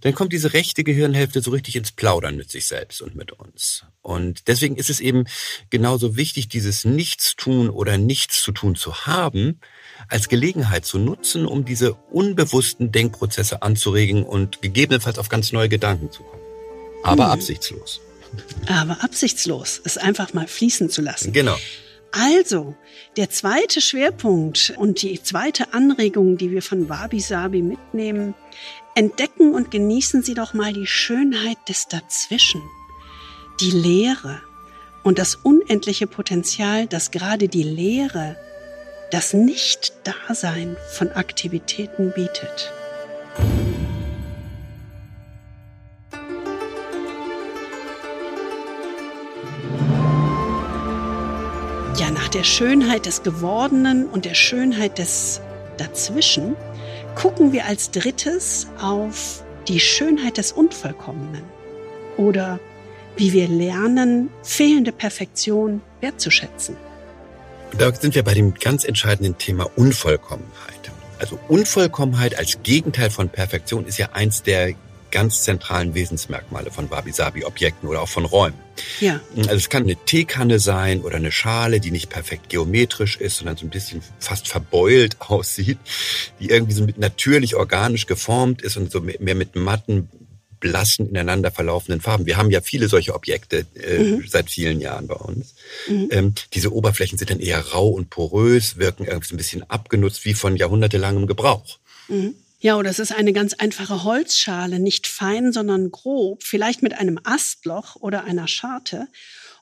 [0.00, 3.84] dann kommt diese rechte Gehirnhälfte so richtig ins Plaudern mit sich selbst und mit uns.
[4.02, 5.26] Und deswegen ist es eben
[5.70, 9.60] genauso wichtig, dieses Nichtstun oder Nichts zu tun zu haben,
[10.08, 16.10] als Gelegenheit zu nutzen, um diese unbewussten Denkprozesse anzuregen und gegebenenfalls auf ganz neue Gedanken
[16.10, 16.43] zu kommen
[17.04, 17.32] aber hm.
[17.32, 18.00] absichtslos.
[18.66, 21.32] Aber absichtslos, es einfach mal fließen zu lassen.
[21.32, 21.56] Genau.
[22.10, 22.74] Also,
[23.16, 28.34] der zweite Schwerpunkt und die zweite Anregung, die wir von Wabi Sabi mitnehmen,
[28.94, 32.62] entdecken und genießen Sie doch mal die Schönheit des Dazwischen,
[33.60, 34.40] die Leere
[35.02, 38.36] und das unendliche Potenzial, das gerade die Leere,
[39.10, 42.72] das Nicht-Dasein von Aktivitäten bietet.
[52.34, 55.40] Der Schönheit des Gewordenen und der Schönheit des
[55.78, 56.56] Dazwischen
[57.14, 61.44] gucken wir als drittes auf die Schönheit des Unvollkommenen
[62.16, 62.58] oder
[63.16, 66.76] wie wir lernen, fehlende Perfektion wertzuschätzen.
[67.78, 70.90] Da sind wir bei dem ganz entscheidenden Thema Unvollkommenheit.
[71.20, 74.74] Also Unvollkommenheit als Gegenteil von Perfektion ist ja eins der
[75.14, 78.58] ganz zentralen Wesensmerkmale von Wabi-Sabi-Objekten oder auch von Räumen.
[78.98, 79.20] Ja.
[79.36, 83.56] Also es kann eine Teekanne sein oder eine Schale, die nicht perfekt geometrisch ist, sondern
[83.56, 85.78] so ein bisschen fast verbeult aussieht,
[86.40, 90.08] die irgendwie so mit natürlich organisch geformt ist und so mehr mit matten
[90.58, 92.26] blassen, ineinander verlaufenden Farben.
[92.26, 94.24] Wir haben ja viele solche Objekte äh, mhm.
[94.26, 95.54] seit vielen Jahren bei uns.
[95.86, 96.08] Mhm.
[96.10, 100.24] Ähm, diese Oberflächen sind dann eher rau und porös, wirken irgendwie so ein bisschen abgenutzt
[100.24, 101.78] wie von jahrhundertelangem Gebrauch.
[102.08, 102.34] Mhm.
[102.64, 107.20] Ja, oder es ist eine ganz einfache Holzschale, nicht fein, sondern grob, vielleicht mit einem
[107.22, 109.06] Astloch oder einer Scharte.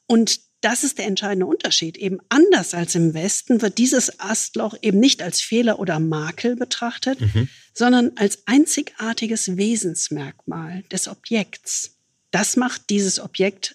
[0.07, 1.97] Und das ist der entscheidende Unterschied.
[1.97, 7.21] Eben anders als im Westen wird dieses Astloch eben nicht als Fehler oder Makel betrachtet,
[7.21, 7.49] mhm.
[7.75, 11.97] sondern als einzigartiges Wesensmerkmal des Objekts.
[12.31, 13.75] Das macht dieses Objekt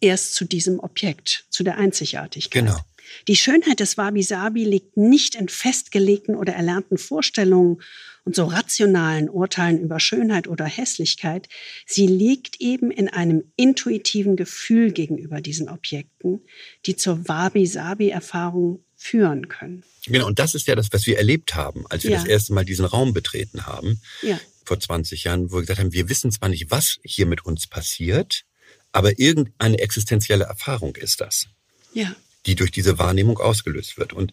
[0.00, 2.64] erst zu diesem Objekt, zu der Einzigartigkeit.
[2.64, 2.78] Genau.
[3.28, 7.82] Die Schönheit des Wabi-Sabi liegt nicht in festgelegten oder erlernten Vorstellungen
[8.24, 11.48] und so rationalen Urteilen über Schönheit oder Hässlichkeit.
[11.86, 16.40] Sie liegt eben in einem intuitiven Gefühl gegenüber diesen Objekten,
[16.86, 19.84] die zur Wabi-Sabi-Erfahrung führen können.
[20.06, 22.18] Genau, und das ist ja das, was wir erlebt haben, als wir ja.
[22.18, 24.00] das erste Mal diesen Raum betreten haben.
[24.22, 24.40] Ja.
[24.64, 27.66] Vor 20 Jahren, wo wir gesagt haben, wir wissen zwar nicht, was hier mit uns
[27.66, 28.44] passiert,
[28.92, 31.46] aber irgendeine existenzielle Erfahrung ist das.
[31.92, 32.14] Ja
[32.46, 34.12] die durch diese Wahrnehmung ausgelöst wird.
[34.12, 34.32] Und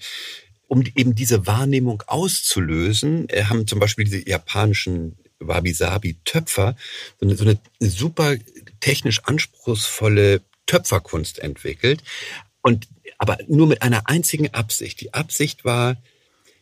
[0.71, 6.77] um eben diese Wahrnehmung auszulösen, äh, haben zum Beispiel diese japanischen Wabi-Sabi-Töpfer
[7.19, 8.37] so eine, so eine super
[8.79, 12.03] technisch anspruchsvolle Töpferkunst entwickelt.
[12.61, 15.01] Und aber nur mit einer einzigen Absicht.
[15.01, 15.97] Die Absicht war,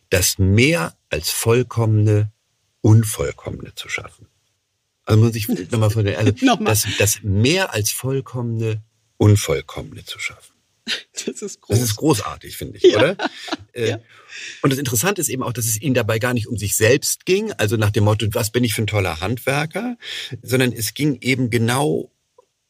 [0.08, 2.32] das mehr als vollkommene
[2.80, 4.26] Unvollkommene zu schaffen.
[5.04, 6.72] Also muss ich nochmal von der, also nochmal.
[6.72, 8.82] Das, das mehr als vollkommene
[9.18, 10.59] Unvollkommene zu schaffen.
[11.26, 11.78] Das ist, groß.
[11.78, 12.98] das ist großartig, finde ich, ja.
[12.98, 13.16] oder?
[13.72, 14.00] Äh, ja.
[14.62, 17.24] Und das Interessante ist eben auch, dass es ihnen dabei gar nicht um sich selbst
[17.24, 19.96] ging, also nach dem Motto, was bin ich für ein toller Handwerker,
[20.42, 22.10] sondern es ging eben genau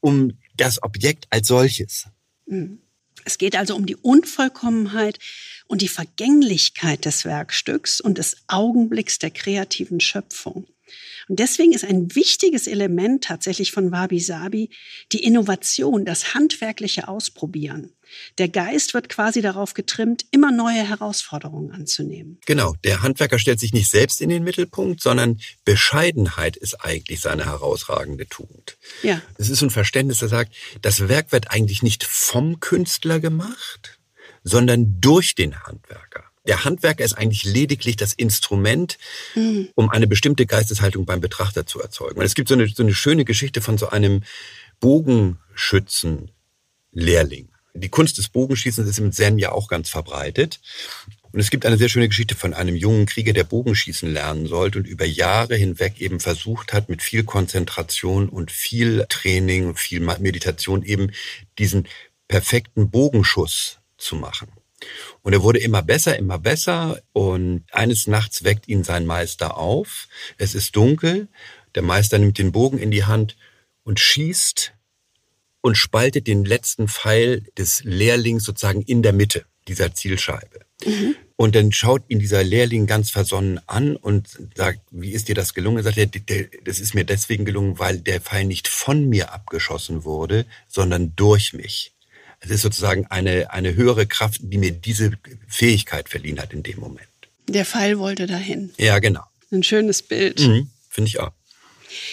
[0.00, 2.06] um das Objekt als solches.
[2.44, 2.80] Mhm.
[3.24, 5.18] Es geht also um die Unvollkommenheit
[5.66, 10.66] und die Vergänglichkeit des Werkstücks und des Augenblicks der kreativen Schöpfung.
[11.28, 14.70] Und deswegen ist ein wichtiges Element tatsächlich von Wabi Sabi
[15.12, 17.92] die Innovation, das handwerkliche Ausprobieren.
[18.38, 22.38] Der Geist wird quasi darauf getrimmt, immer neue Herausforderungen anzunehmen.
[22.46, 27.46] Genau, der Handwerker stellt sich nicht selbst in den Mittelpunkt, sondern Bescheidenheit ist eigentlich seine
[27.46, 28.76] herausragende Tugend.
[29.02, 29.20] Ja.
[29.38, 33.98] Es ist ein Verständnis, das sagt, das Werk wird eigentlich nicht vom Künstler gemacht,
[34.42, 36.24] sondern durch den Handwerker.
[36.46, 38.96] Der Handwerker ist eigentlich lediglich das Instrument,
[39.34, 39.68] mhm.
[39.74, 42.18] um eine bestimmte Geisteshaltung beim Betrachter zu erzeugen.
[42.18, 44.22] Und es gibt so eine, so eine schöne Geschichte von so einem
[44.80, 47.50] Bogenschützen-Lehrling.
[47.74, 50.60] Die Kunst des Bogenschießens ist im Zen ja auch ganz verbreitet.
[51.32, 54.78] Und es gibt eine sehr schöne Geschichte von einem jungen Krieger, der Bogenschießen lernen sollte
[54.78, 60.00] und über Jahre hinweg eben versucht hat, mit viel Konzentration und viel Training und viel
[60.00, 61.12] Meditation eben
[61.58, 61.86] diesen
[62.26, 64.48] perfekten Bogenschuss zu machen.
[65.22, 67.00] Und er wurde immer besser, immer besser.
[67.12, 70.08] Und eines Nachts weckt ihn sein Meister auf.
[70.38, 71.28] Es ist dunkel.
[71.74, 73.36] Der Meister nimmt den Bogen in die Hand
[73.84, 74.72] und schießt
[75.60, 80.60] und spaltet den letzten Pfeil des Lehrlings sozusagen in der Mitte dieser Zielscheibe.
[80.84, 81.14] Mhm.
[81.36, 85.54] Und dann schaut ihn dieser Lehrling ganz versonnen an und sagt, wie ist dir das
[85.54, 85.78] gelungen?
[85.78, 90.04] Er sagt, er, das ist mir deswegen gelungen, weil der Pfeil nicht von mir abgeschossen
[90.04, 91.92] wurde, sondern durch mich.
[92.40, 95.12] Es ist sozusagen eine, eine höhere Kraft, die mir diese
[95.46, 97.08] Fähigkeit verliehen hat in dem Moment.
[97.48, 98.72] Der Pfeil wollte dahin.
[98.78, 99.24] Ja, genau.
[99.50, 100.40] Ein schönes Bild.
[100.40, 101.32] Mhm, Finde ich auch.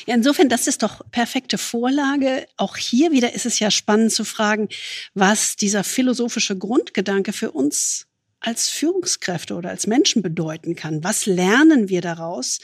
[0.06, 2.48] Ja, insofern, das ist doch perfekte Vorlage.
[2.58, 4.70] Auch hier wieder ist es ja spannend zu fragen,
[5.14, 8.08] was dieser philosophische Grundgedanke für uns
[8.40, 11.04] als Führungskräfte oder als Menschen bedeuten kann.
[11.04, 12.60] Was lernen wir daraus?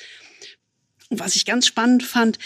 [1.10, 2.40] Und was ich ganz spannend fand,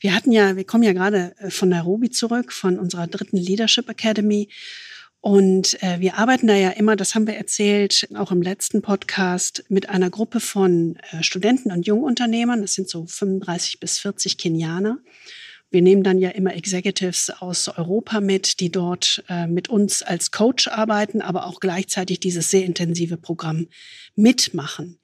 [0.00, 3.88] wir hatten ja, wir kommen ja gerade äh, von Nairobi zurück, von unserer dritten Leadership
[3.88, 4.48] Academy.
[5.22, 9.64] Und äh, wir arbeiten da ja immer, das haben wir erzählt, auch im letzten Podcast,
[9.68, 12.60] mit einer Gruppe von äh, Studenten und Jungunternehmern.
[12.60, 14.98] Das sind so 35 bis 40 Kenianer.
[15.70, 20.32] Wir nehmen dann ja immer Executives aus Europa mit, die dort äh, mit uns als
[20.32, 23.68] Coach arbeiten, aber auch gleichzeitig dieses sehr intensive Programm
[24.16, 24.98] mitmachen.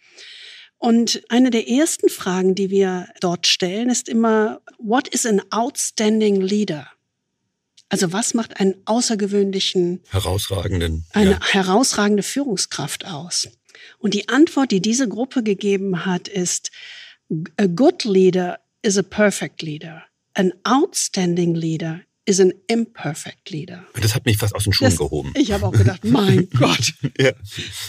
[0.79, 6.41] Und eine der ersten Fragen, die wir dort stellen, ist immer, what is an outstanding
[6.41, 6.89] leader?
[7.89, 11.41] Also was macht einen außergewöhnlichen, herausragenden, eine ja.
[11.43, 13.49] herausragende Führungskraft aus?
[13.99, 16.71] Und die Antwort, die diese Gruppe gegeben hat, ist,
[17.57, 20.03] a good leader is a perfect leader.
[20.35, 23.85] An outstanding leader is an imperfect leader.
[24.01, 25.33] Das hat mich fast aus den Schuhen das, gehoben.
[25.35, 26.93] Ich habe auch gedacht, mein Gott.
[27.19, 27.33] ja.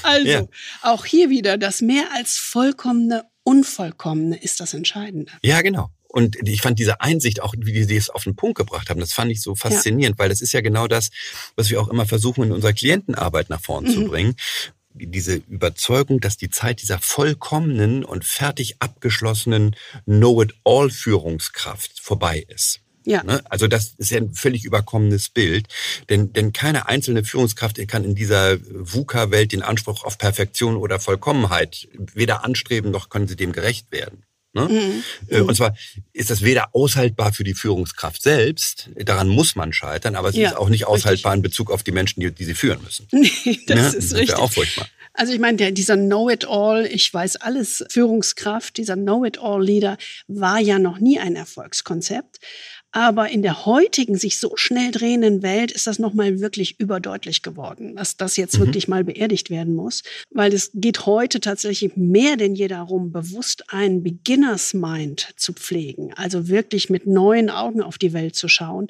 [0.04, 0.48] Also, ja.
[0.82, 5.34] auch hier wieder, das mehr als vollkommene, unvollkommene ist das Entscheidende.
[5.44, 5.90] Ja, genau.
[6.12, 9.14] Und ich fand diese Einsicht, auch wie die es auf den Punkt gebracht haben, das
[9.14, 10.24] fand ich so faszinierend, ja.
[10.24, 11.12] weil das ist ja genau das,
[11.56, 13.94] was wir auch immer versuchen, in unserer Klientenarbeit nach vorn mhm.
[13.94, 14.36] zu bringen
[14.94, 22.82] diese Überzeugung, dass die Zeit dieser vollkommenen und fertig abgeschlossenen Know-it-all-Führungskraft vorbei ist.
[23.06, 23.24] Ja.
[23.24, 23.42] Ne?
[23.50, 25.68] Also das ist ja ein völlig überkommenes Bild,
[26.10, 31.88] denn, denn keine einzelne Führungskraft kann in dieser VUCA-Welt den Anspruch auf Perfektion oder Vollkommenheit
[32.14, 34.24] weder anstreben, noch können sie dem gerecht werden.
[34.54, 34.68] Ne?
[34.68, 35.04] Mhm.
[35.28, 35.76] Äh, und zwar
[36.12, 40.50] ist das weder aushaltbar für die Führungskraft selbst, daran muss man scheitern, aber es ja,
[40.50, 41.38] ist auch nicht aushaltbar richtig.
[41.38, 43.08] in Bezug auf die Menschen, die, die sie führen müssen.
[43.20, 43.88] Nee, das ja?
[44.00, 44.38] ist das richtig.
[44.38, 44.88] auch furchtbar.
[45.14, 49.98] Also ich meine, der, dieser Know-it-all, ich weiß alles Führungskraft, dieser Know-it-all-Leader
[50.28, 52.40] war ja noch nie ein Erfolgskonzept.
[52.92, 57.96] Aber in der heutigen, sich so schnell drehenden Welt ist das nochmal wirklich überdeutlich geworden,
[57.96, 58.66] dass das jetzt mhm.
[58.66, 60.02] wirklich mal beerdigt werden muss.
[60.32, 66.14] Weil es geht heute tatsächlich mehr denn je darum, bewusst einen Beginners Mind zu pflegen.
[66.16, 68.88] Also wirklich mit neuen Augen auf die Welt zu schauen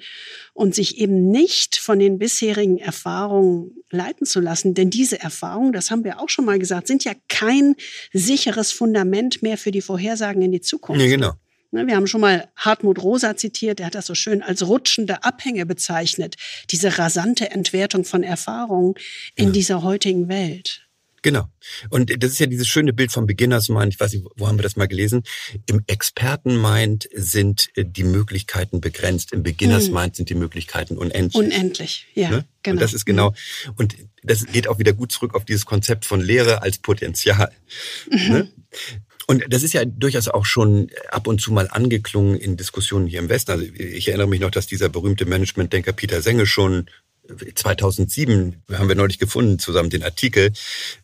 [0.54, 4.76] und sich eben nicht von den bisherigen Erfahrungen leiten zu lassen.
[4.76, 7.76] Denn diese Erfahrungen, das haben wir auch schon mal gesagt, sind ja kein
[8.14, 11.02] sicheres Fundament mehr für die Vorhersagen in die Zukunft.
[11.02, 11.34] Ja, genau.
[11.72, 15.24] Ne, wir haben schon mal Hartmut Rosa zitiert, der hat das so schön als rutschende
[15.24, 16.36] Abhänge bezeichnet,
[16.72, 18.96] diese rasante Entwertung von Erfahrungen
[19.36, 19.52] in ja.
[19.52, 20.90] dieser heutigen Welt.
[21.22, 21.48] Genau.
[21.90, 23.94] Und das ist ja dieses schöne Bild vom Beginners Mind.
[23.94, 25.24] Ich weiß nicht, wo haben wir das mal gelesen?
[25.68, 29.34] Im Experten Mind sind äh, die Möglichkeiten begrenzt.
[29.34, 29.94] Im Beginners hm.
[29.94, 31.36] Mind sind die Möglichkeiten unendlich.
[31.36, 32.46] Unendlich, ja, ne?
[32.64, 32.76] genau.
[32.76, 33.34] Und das ist genau.
[33.76, 37.52] Und das geht auch wieder gut zurück auf dieses Konzept von Lehre als Potenzial.
[38.10, 38.20] Mhm.
[38.30, 38.48] Ne?
[39.30, 43.20] Und das ist ja durchaus auch schon ab und zu mal angeklungen in Diskussionen hier
[43.20, 43.52] im Westen.
[43.52, 46.90] Also ich erinnere mich noch, dass dieser berühmte Managementdenker Peter Senge schon
[47.54, 50.52] 2007, haben wir neulich gefunden, zusammen den Artikel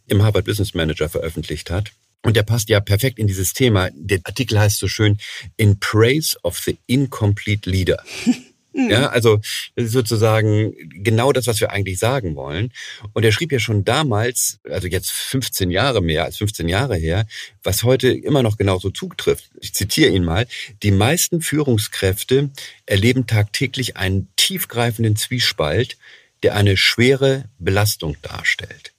[0.08, 1.92] im Harvard Business Manager veröffentlicht hat.
[2.24, 3.92] Und der passt ja perfekt in dieses Thema.
[3.94, 5.20] Der Artikel heißt so schön,
[5.56, 8.04] In Praise of the Incomplete Leader.
[8.76, 8.92] Mhm.
[8.92, 9.40] Ja, also
[9.78, 12.74] sozusagen genau das, was wir eigentlich sagen wollen.
[13.14, 17.26] Und er schrieb ja schon damals, also jetzt 15 Jahre mehr als 15 Jahre her,
[17.64, 19.50] was heute immer noch genauso zutrifft.
[19.62, 20.46] Ich zitiere ihn mal.
[20.84, 22.50] Die meisten Führungskräfte
[22.86, 25.98] erleben tagtäglich einen tiefgreifenden Zwiespalt,
[26.44, 28.92] der eine schwere Belastung darstellt.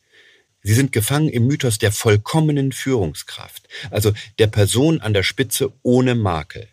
[0.63, 6.15] Sie sind gefangen im Mythos der vollkommenen Führungskraft, also der Person an der Spitze ohne
[6.15, 6.67] Makel.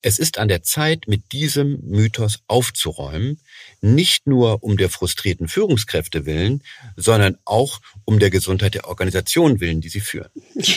[0.00, 3.40] Es ist an der Zeit, mit diesem Mythos aufzuräumen,
[3.80, 6.62] nicht nur um der frustrierten Führungskräfte willen,
[6.96, 10.30] sondern auch um der Gesundheit der Organisation willen, die sie führen.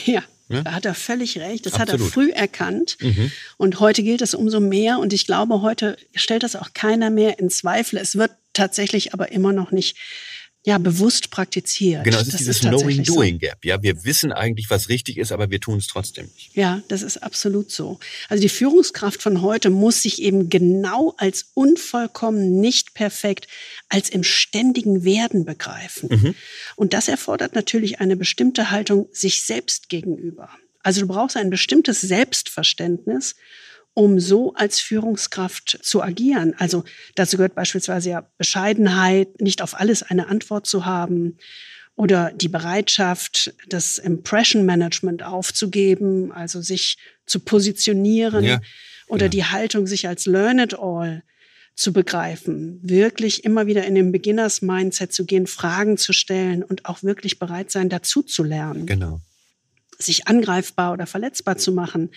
[0.06, 0.24] Ja.
[0.52, 0.64] Ja?
[0.64, 1.66] Da hat er völlig recht.
[1.66, 1.94] Das Absolut.
[1.94, 2.98] hat er früh erkannt.
[3.00, 3.32] Mhm.
[3.58, 5.00] Und heute gilt es umso mehr.
[5.00, 7.98] Und ich glaube, heute stellt das auch keiner mehr in Zweifel.
[7.98, 9.96] Es wird tatsächlich aber immer noch nicht
[10.64, 12.04] ja, bewusst praktiziert.
[12.04, 13.60] Genau, es ist das dieses Knowing-Doing-Gap.
[13.64, 13.70] So.
[13.70, 16.56] Ja, wir wissen eigentlich, was richtig ist, aber wir tun es trotzdem nicht.
[16.56, 18.00] Ja, das ist absolut so.
[18.30, 23.48] Also die Führungskraft von heute muss sich eben genau als unvollkommen, nicht perfekt,
[23.90, 26.10] als im ständigen Werden begreifen.
[26.12, 26.36] Mhm.
[26.76, 30.50] Und das erfordert natürlich eine bestimmte Haltung sich selbst gegenüber.
[30.84, 33.36] Also du brauchst ein bestimmtes Selbstverständnis
[33.94, 36.54] um so als Führungskraft zu agieren.
[36.58, 36.84] Also
[37.16, 41.38] dazu gehört beispielsweise ja Bescheidenheit, nicht auf alles eine Antwort zu haben
[41.96, 48.62] oder die Bereitschaft, das Impression Management aufzugeben, also sich zu positionieren ja,
[49.08, 49.30] oder ja.
[49.30, 51.24] die Haltung, sich als Learn it all
[51.76, 56.86] zu begreifen, wirklich immer wieder in den Beginners Mindset zu gehen, Fragen zu stellen und
[56.86, 58.86] auch wirklich bereit sein, dazu zu lernen.
[58.86, 59.22] Genau.
[59.98, 62.10] Sich angreifbar oder verletzbar zu machen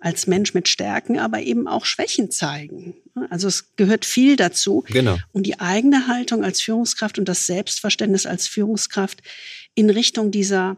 [0.00, 2.94] als Mensch mit Stärken, aber eben auch Schwächen zeigen.
[3.30, 4.84] Also es gehört viel dazu.
[4.88, 5.18] Genau.
[5.32, 9.22] Und die eigene Haltung als Führungskraft und das Selbstverständnis als Führungskraft
[9.74, 10.76] in Richtung dieser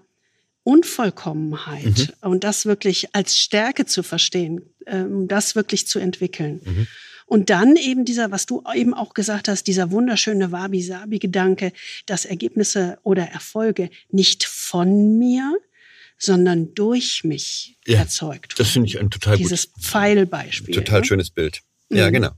[0.62, 2.28] Unvollkommenheit mhm.
[2.28, 6.60] und das wirklich als Stärke zu verstehen, ähm, das wirklich zu entwickeln.
[6.64, 6.86] Mhm.
[7.26, 11.72] Und dann eben dieser, was du eben auch gesagt hast, dieser wunderschöne Wabi-Sabi-Gedanke,
[12.06, 15.56] dass Ergebnisse oder Erfolge nicht von mir,
[16.18, 18.58] sondern durch mich ja, erzeugt.
[18.58, 20.74] Das finde ich ein total Dieses gut, Pfeilbeispiel.
[20.74, 21.06] Total ne?
[21.06, 21.60] schönes Bild.
[21.90, 22.14] Ja, mhm.
[22.14, 22.30] genau.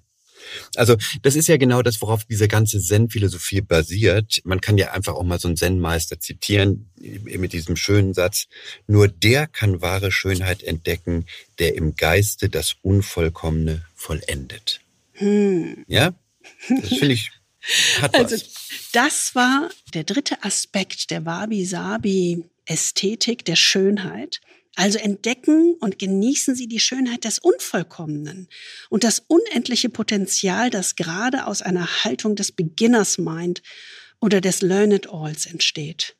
[0.77, 4.41] Also das ist ja genau das, worauf diese ganze Zen-Philosophie basiert.
[4.45, 8.47] Man kann ja einfach auch mal so einen Zen-Meister zitieren mit diesem schönen Satz,
[8.87, 11.27] nur der kann wahre Schönheit entdecken,
[11.59, 14.81] der im Geiste das Unvollkommene vollendet.
[15.15, 15.85] Hm.
[15.87, 16.15] Ja,
[16.69, 17.31] das finde ich
[18.01, 18.91] hat also, was.
[18.93, 24.41] das war der dritte Aspekt der Wabi-Sabi Ästhetik der Schönheit.
[24.77, 28.47] Also entdecken und genießen Sie die Schönheit des Unvollkommenen
[28.91, 33.61] und das unendliche Potenzial, das gerade aus einer Haltung des Beginners Mind
[34.21, 36.17] oder des Learn It Alls entsteht.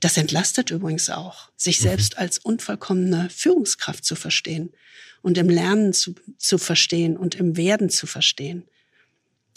[0.00, 1.84] Das entlastet übrigens auch, sich mhm.
[1.84, 4.74] selbst als unvollkommene Führungskraft zu verstehen
[5.22, 8.64] und im Lernen zu, zu verstehen und im Werden zu verstehen.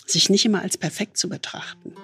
[0.05, 1.95] Sich nicht immer als perfekt zu betrachten.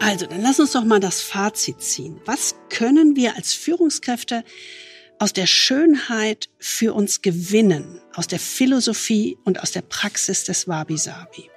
[0.00, 2.20] Also, dann lass uns doch mal das Fazit ziehen.
[2.24, 4.44] Was können wir als Führungskräfte
[5.18, 11.50] aus der Schönheit für uns gewinnen, aus der Philosophie und aus der Praxis des Wabi-Sabi?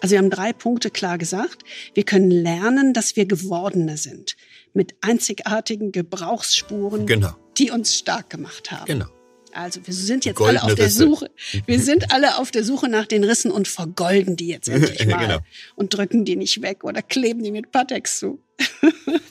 [0.00, 1.62] Also wir haben drei Punkte klar gesagt.
[1.94, 4.36] Wir können lernen, dass wir Gewordene sind,
[4.72, 7.36] mit einzigartigen Gebrauchsspuren, genau.
[7.56, 8.86] die uns stark gemacht haben.
[8.86, 9.06] Genau.
[9.54, 10.98] Also wir sind jetzt Goldene alle auf der Risse.
[10.98, 11.30] Suche.
[11.66, 15.18] Wir sind alle auf der Suche nach den Rissen und vergolden die jetzt endlich mal
[15.18, 15.38] genau.
[15.76, 18.42] und drücken die nicht weg oder kleben die mit Patex zu.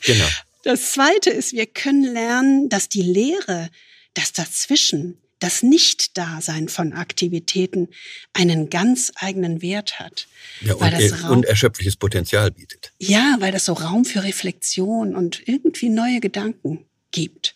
[0.01, 0.26] genau.
[0.63, 3.69] Das zweite ist, wir können lernen, dass die Lehre,
[4.13, 7.89] das Dazwischen, das Nicht-Dasein von Aktivitäten
[8.32, 10.28] einen ganz eigenen Wert hat.
[10.61, 12.93] Ja, und, das Raum, unerschöpfliches Potenzial bietet.
[12.97, 17.55] Ja, weil das so Raum für Reflexion und irgendwie neue Gedanken gibt.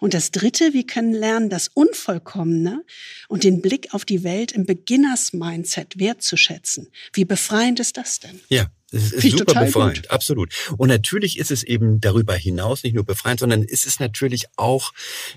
[0.00, 2.84] Und das Dritte, wir können lernen, das Unvollkommene
[3.28, 6.88] und den Blick auf die Welt im Beginners-Mindset wertzuschätzen.
[7.12, 8.40] Wie befreiend ist das denn?
[8.48, 8.70] Ja.
[8.94, 10.10] Es ist super befreiend, gut.
[10.10, 10.52] absolut.
[10.76, 14.92] Und natürlich ist es eben darüber hinaus nicht nur befreiend, sondern ist es natürlich auch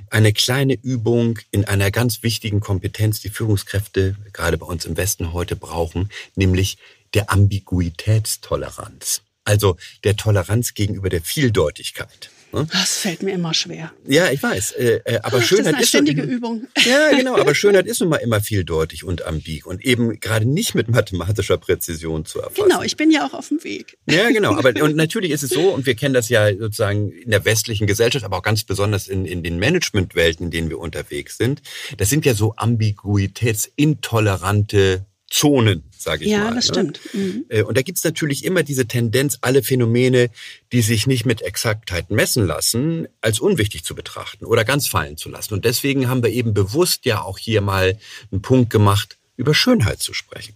[0.09, 5.31] eine kleine Übung in einer ganz wichtigen Kompetenz, die Führungskräfte gerade bei uns im Westen
[5.31, 6.77] heute brauchen, nämlich
[7.13, 9.21] der Ambiguitätstoleranz.
[9.45, 12.29] Also der Toleranz gegenüber der Vieldeutigkeit.
[12.55, 12.65] Ne?
[12.71, 13.91] Das fällt mir immer schwer.
[14.07, 14.71] Ja, ich weiß.
[14.71, 16.67] Äh, äh, aber Ach, Schönheit das ist eine ist ständige so, Übung.
[16.85, 17.37] Ja, genau.
[17.37, 21.57] Aber Schönheit ist nun mal immer vieldeutig und ambig und eben gerade nicht mit mathematischer
[21.57, 22.69] Präzision zu erfassen.
[22.69, 23.97] Genau, ich bin ja auch auf dem Weg.
[24.09, 24.55] Ja, genau.
[24.55, 27.87] Aber und natürlich ist es so, und wir kennen das ja sozusagen in der westlichen
[27.87, 31.61] Gesellschaft, aber auch ganz besonders in, in den Managementwelten, in denen wir unterwegs sind.
[31.97, 36.49] Das sind ja so ambiguitätsintolerante Zonen, sage ich ja, mal.
[36.49, 36.73] Ja, das ne?
[36.73, 36.99] stimmt.
[37.13, 37.45] Mhm.
[37.49, 40.29] Äh, und da gibt's natürlich immer diese Tendenz, alle Phänomene,
[40.71, 45.29] die sich nicht mit Exaktheit messen lassen, als unwichtig zu betrachten oder ganz fallen zu
[45.29, 45.53] lassen.
[45.55, 47.97] Und deswegen haben wir eben bewusst ja auch hier mal
[48.31, 50.55] einen Punkt gemacht, über Schönheit zu sprechen.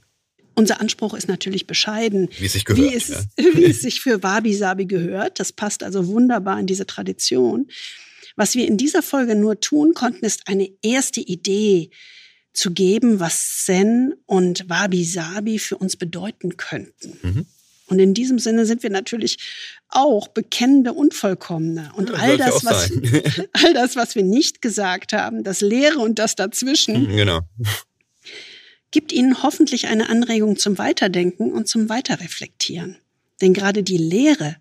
[0.56, 2.30] Unser Anspruch ist natürlich bescheiden.
[2.38, 2.92] Wie es sich gehört.
[2.92, 3.24] Wie es, ja.
[3.56, 5.40] wie es sich für Wabi Sabi gehört.
[5.40, 7.70] Das passt also wunderbar in diese Tradition.
[8.36, 11.90] Was wir in dieser Folge nur tun konnten, ist eine erste Idee
[12.60, 17.18] zu geben, was Zen und Wabi Sabi für uns bedeuten könnten.
[17.22, 17.46] Mhm.
[17.88, 19.38] Und in diesem Sinne sind wir natürlich
[19.88, 21.92] auch bekennende Unvollkommene.
[21.96, 22.92] Und ja, all, das, was,
[23.54, 27.40] all das, was wir nicht gesagt haben, das Leere und das Dazwischen, mhm, genau.
[28.92, 32.98] gibt Ihnen hoffentlich eine Anregung zum Weiterdenken und zum Weiterreflektieren.
[33.42, 34.58] Denn gerade die Lehre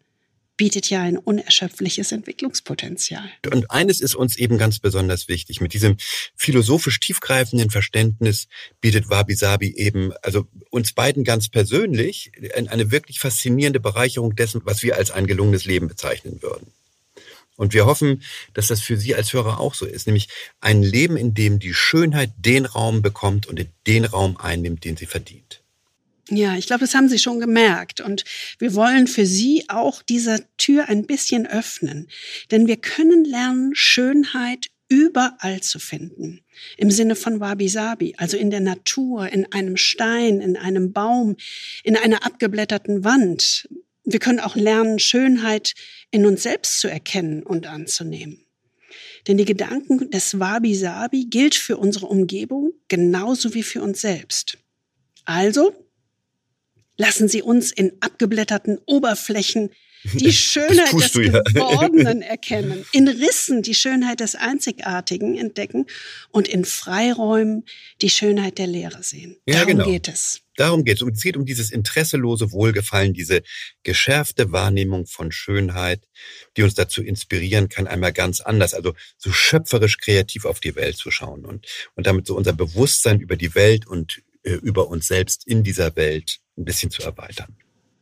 [0.59, 3.31] bietet ja ein unerschöpfliches Entwicklungspotenzial.
[3.51, 5.63] Und eines ist uns eben ganz besonders wichtig.
[5.63, 5.97] Mit diesem
[6.37, 8.49] philosophisch tiefgreifenden Verständnis
[8.83, 14.83] bietet Wabi Sabi eben, also uns beiden ganz persönlich, eine wirklich faszinierende Bereicherung dessen, was
[14.83, 16.73] wir als ein gelungenes Leben bezeichnen würden.
[17.57, 18.23] Und wir hoffen,
[18.55, 20.29] dass das für Sie als Hörer auch so ist, nämlich
[20.61, 25.07] ein Leben, in dem die Schönheit den Raum bekommt und den Raum einnimmt, den sie
[25.07, 25.63] verdient.
[26.31, 28.01] Ja, ich glaube, das haben Sie schon gemerkt.
[28.01, 28.25] Und
[28.59, 32.09] wir wollen für Sie auch diese Tür ein bisschen öffnen.
[32.51, 36.41] Denn wir können lernen, Schönheit überall zu finden.
[36.77, 41.37] Im Sinne von Wabi Sabi, also in der Natur, in einem Stein, in einem Baum,
[41.85, 43.69] in einer abgeblätterten Wand.
[44.05, 45.75] Wir können auch lernen, Schönheit
[46.11, 48.45] in uns selbst zu erkennen und anzunehmen.
[49.27, 54.59] Denn die Gedanken des Wabi Sabi gilt für unsere Umgebung genauso wie für uns selbst.
[55.27, 55.75] Also
[56.99, 59.71] lassen Sie uns in abgeblätterten Oberflächen
[60.13, 61.43] die Schönheit des ja.
[61.43, 65.87] Gewordenen erkennen, in Rissen die Schönheit des Einzigartigen entdecken
[66.31, 67.65] und in Freiräumen
[68.01, 69.37] die Schönheit der Lehre sehen.
[69.47, 69.85] Ja, Darum genau.
[69.87, 70.43] geht es.
[70.57, 71.09] Darum geht es.
[71.09, 73.43] Es geht um dieses interesselose Wohlgefallen, diese
[73.83, 76.09] geschärfte Wahrnehmung von Schönheit,
[76.57, 80.97] die uns dazu inspirieren kann, einmal ganz anders, also so schöpferisch kreativ auf die Welt
[80.97, 84.23] zu schauen und, und damit so unser Bewusstsein über die Welt und
[84.57, 87.57] über uns selbst in dieser Welt ein bisschen zu erweitern.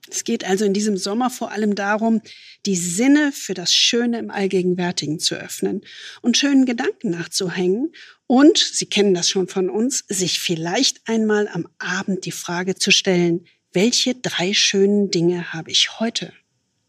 [0.09, 2.23] Es geht also in diesem Sommer vor allem darum,
[2.65, 5.83] die Sinne für das Schöne im Allgegenwärtigen zu öffnen
[6.23, 7.93] und schönen Gedanken nachzuhängen
[8.27, 12.91] und, Sie kennen das schon von uns, sich vielleicht einmal am Abend die Frage zu
[12.91, 16.33] stellen, welche drei schönen Dinge habe ich heute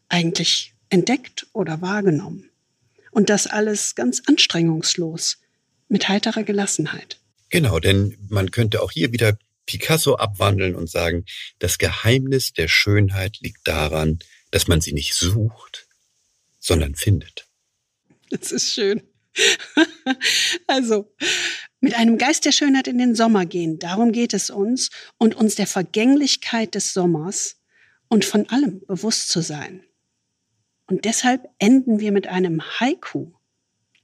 [0.08, 2.50] eigentlich entdeckt oder wahrgenommen?
[3.10, 5.38] Und das alles ganz anstrengungslos,
[5.88, 7.20] mit heiterer Gelassenheit.
[7.50, 9.38] Genau, denn man könnte auch hier wieder
[9.68, 11.26] Picasso abwandeln und sagen,
[11.58, 14.18] das Geheimnis der Schönheit liegt daran,
[14.50, 15.86] dass man sie nicht sucht,
[16.58, 17.46] sondern findet.
[18.30, 19.02] Das ist schön.
[20.66, 21.14] also,
[21.80, 25.54] mit einem Geist der Schönheit in den Sommer gehen, darum geht es uns und uns
[25.54, 27.60] der Vergänglichkeit des Sommers
[28.08, 29.84] und von allem bewusst zu sein.
[30.86, 33.32] Und deshalb enden wir mit einem Haiku,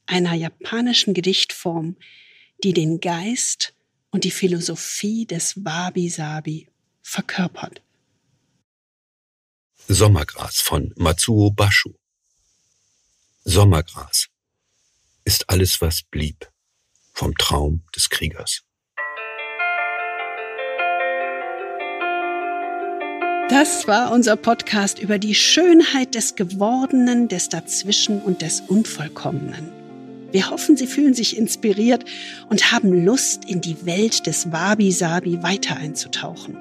[0.04, 1.96] einer japanischen Gedichtform,
[2.62, 3.73] die den Geist
[4.14, 6.68] und die Philosophie des Wabi-Sabi
[7.02, 7.82] verkörpert.
[9.88, 11.94] Sommergras von Matsuo Bashu.
[13.42, 14.28] Sommergras
[15.24, 16.48] ist alles, was blieb
[17.12, 18.62] vom Traum des Kriegers.
[23.50, 29.83] Das war unser Podcast über die Schönheit des Gewordenen, des Dazwischen und des Unvollkommenen.
[30.34, 32.04] Wir hoffen, Sie fühlen sich inspiriert
[32.48, 36.56] und haben Lust, in die Welt des Wabi-Sabi weiter einzutauchen.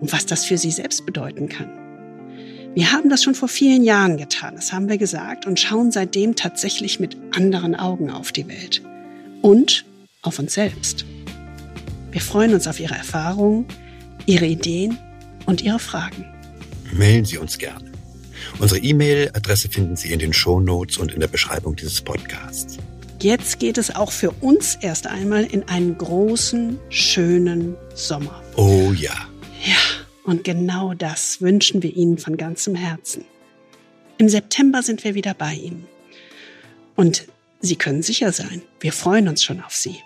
[0.00, 1.72] Und was das für Sie selbst bedeuten kann.
[2.76, 6.36] Wir haben das schon vor vielen Jahren getan, das haben wir gesagt, und schauen seitdem
[6.36, 8.80] tatsächlich mit anderen Augen auf die Welt.
[9.42, 9.84] Und
[10.22, 11.04] auf uns selbst.
[12.12, 13.66] Wir freuen uns auf Ihre Erfahrungen,
[14.24, 14.98] Ihre Ideen
[15.46, 16.26] und Ihre Fragen.
[16.92, 17.93] Melden Sie uns gerne.
[18.58, 22.78] Unsere E-Mail-Adresse finden Sie in den Show Notes und in der Beschreibung dieses Podcasts.
[23.20, 28.42] Jetzt geht es auch für uns erst einmal in einen großen, schönen Sommer.
[28.56, 29.14] Oh ja.
[29.64, 29.76] Ja,
[30.24, 33.24] und genau das wünschen wir Ihnen von ganzem Herzen.
[34.18, 35.86] Im September sind wir wieder bei Ihnen.
[36.96, 37.26] Und
[37.60, 39.96] Sie können sicher sein, wir freuen uns schon auf Sie.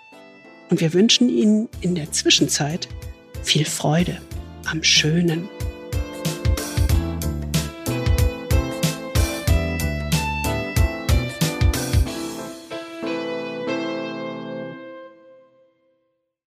[0.70, 2.88] Und wir wünschen Ihnen in der Zwischenzeit
[3.42, 4.20] viel Freude
[4.66, 5.48] am Schönen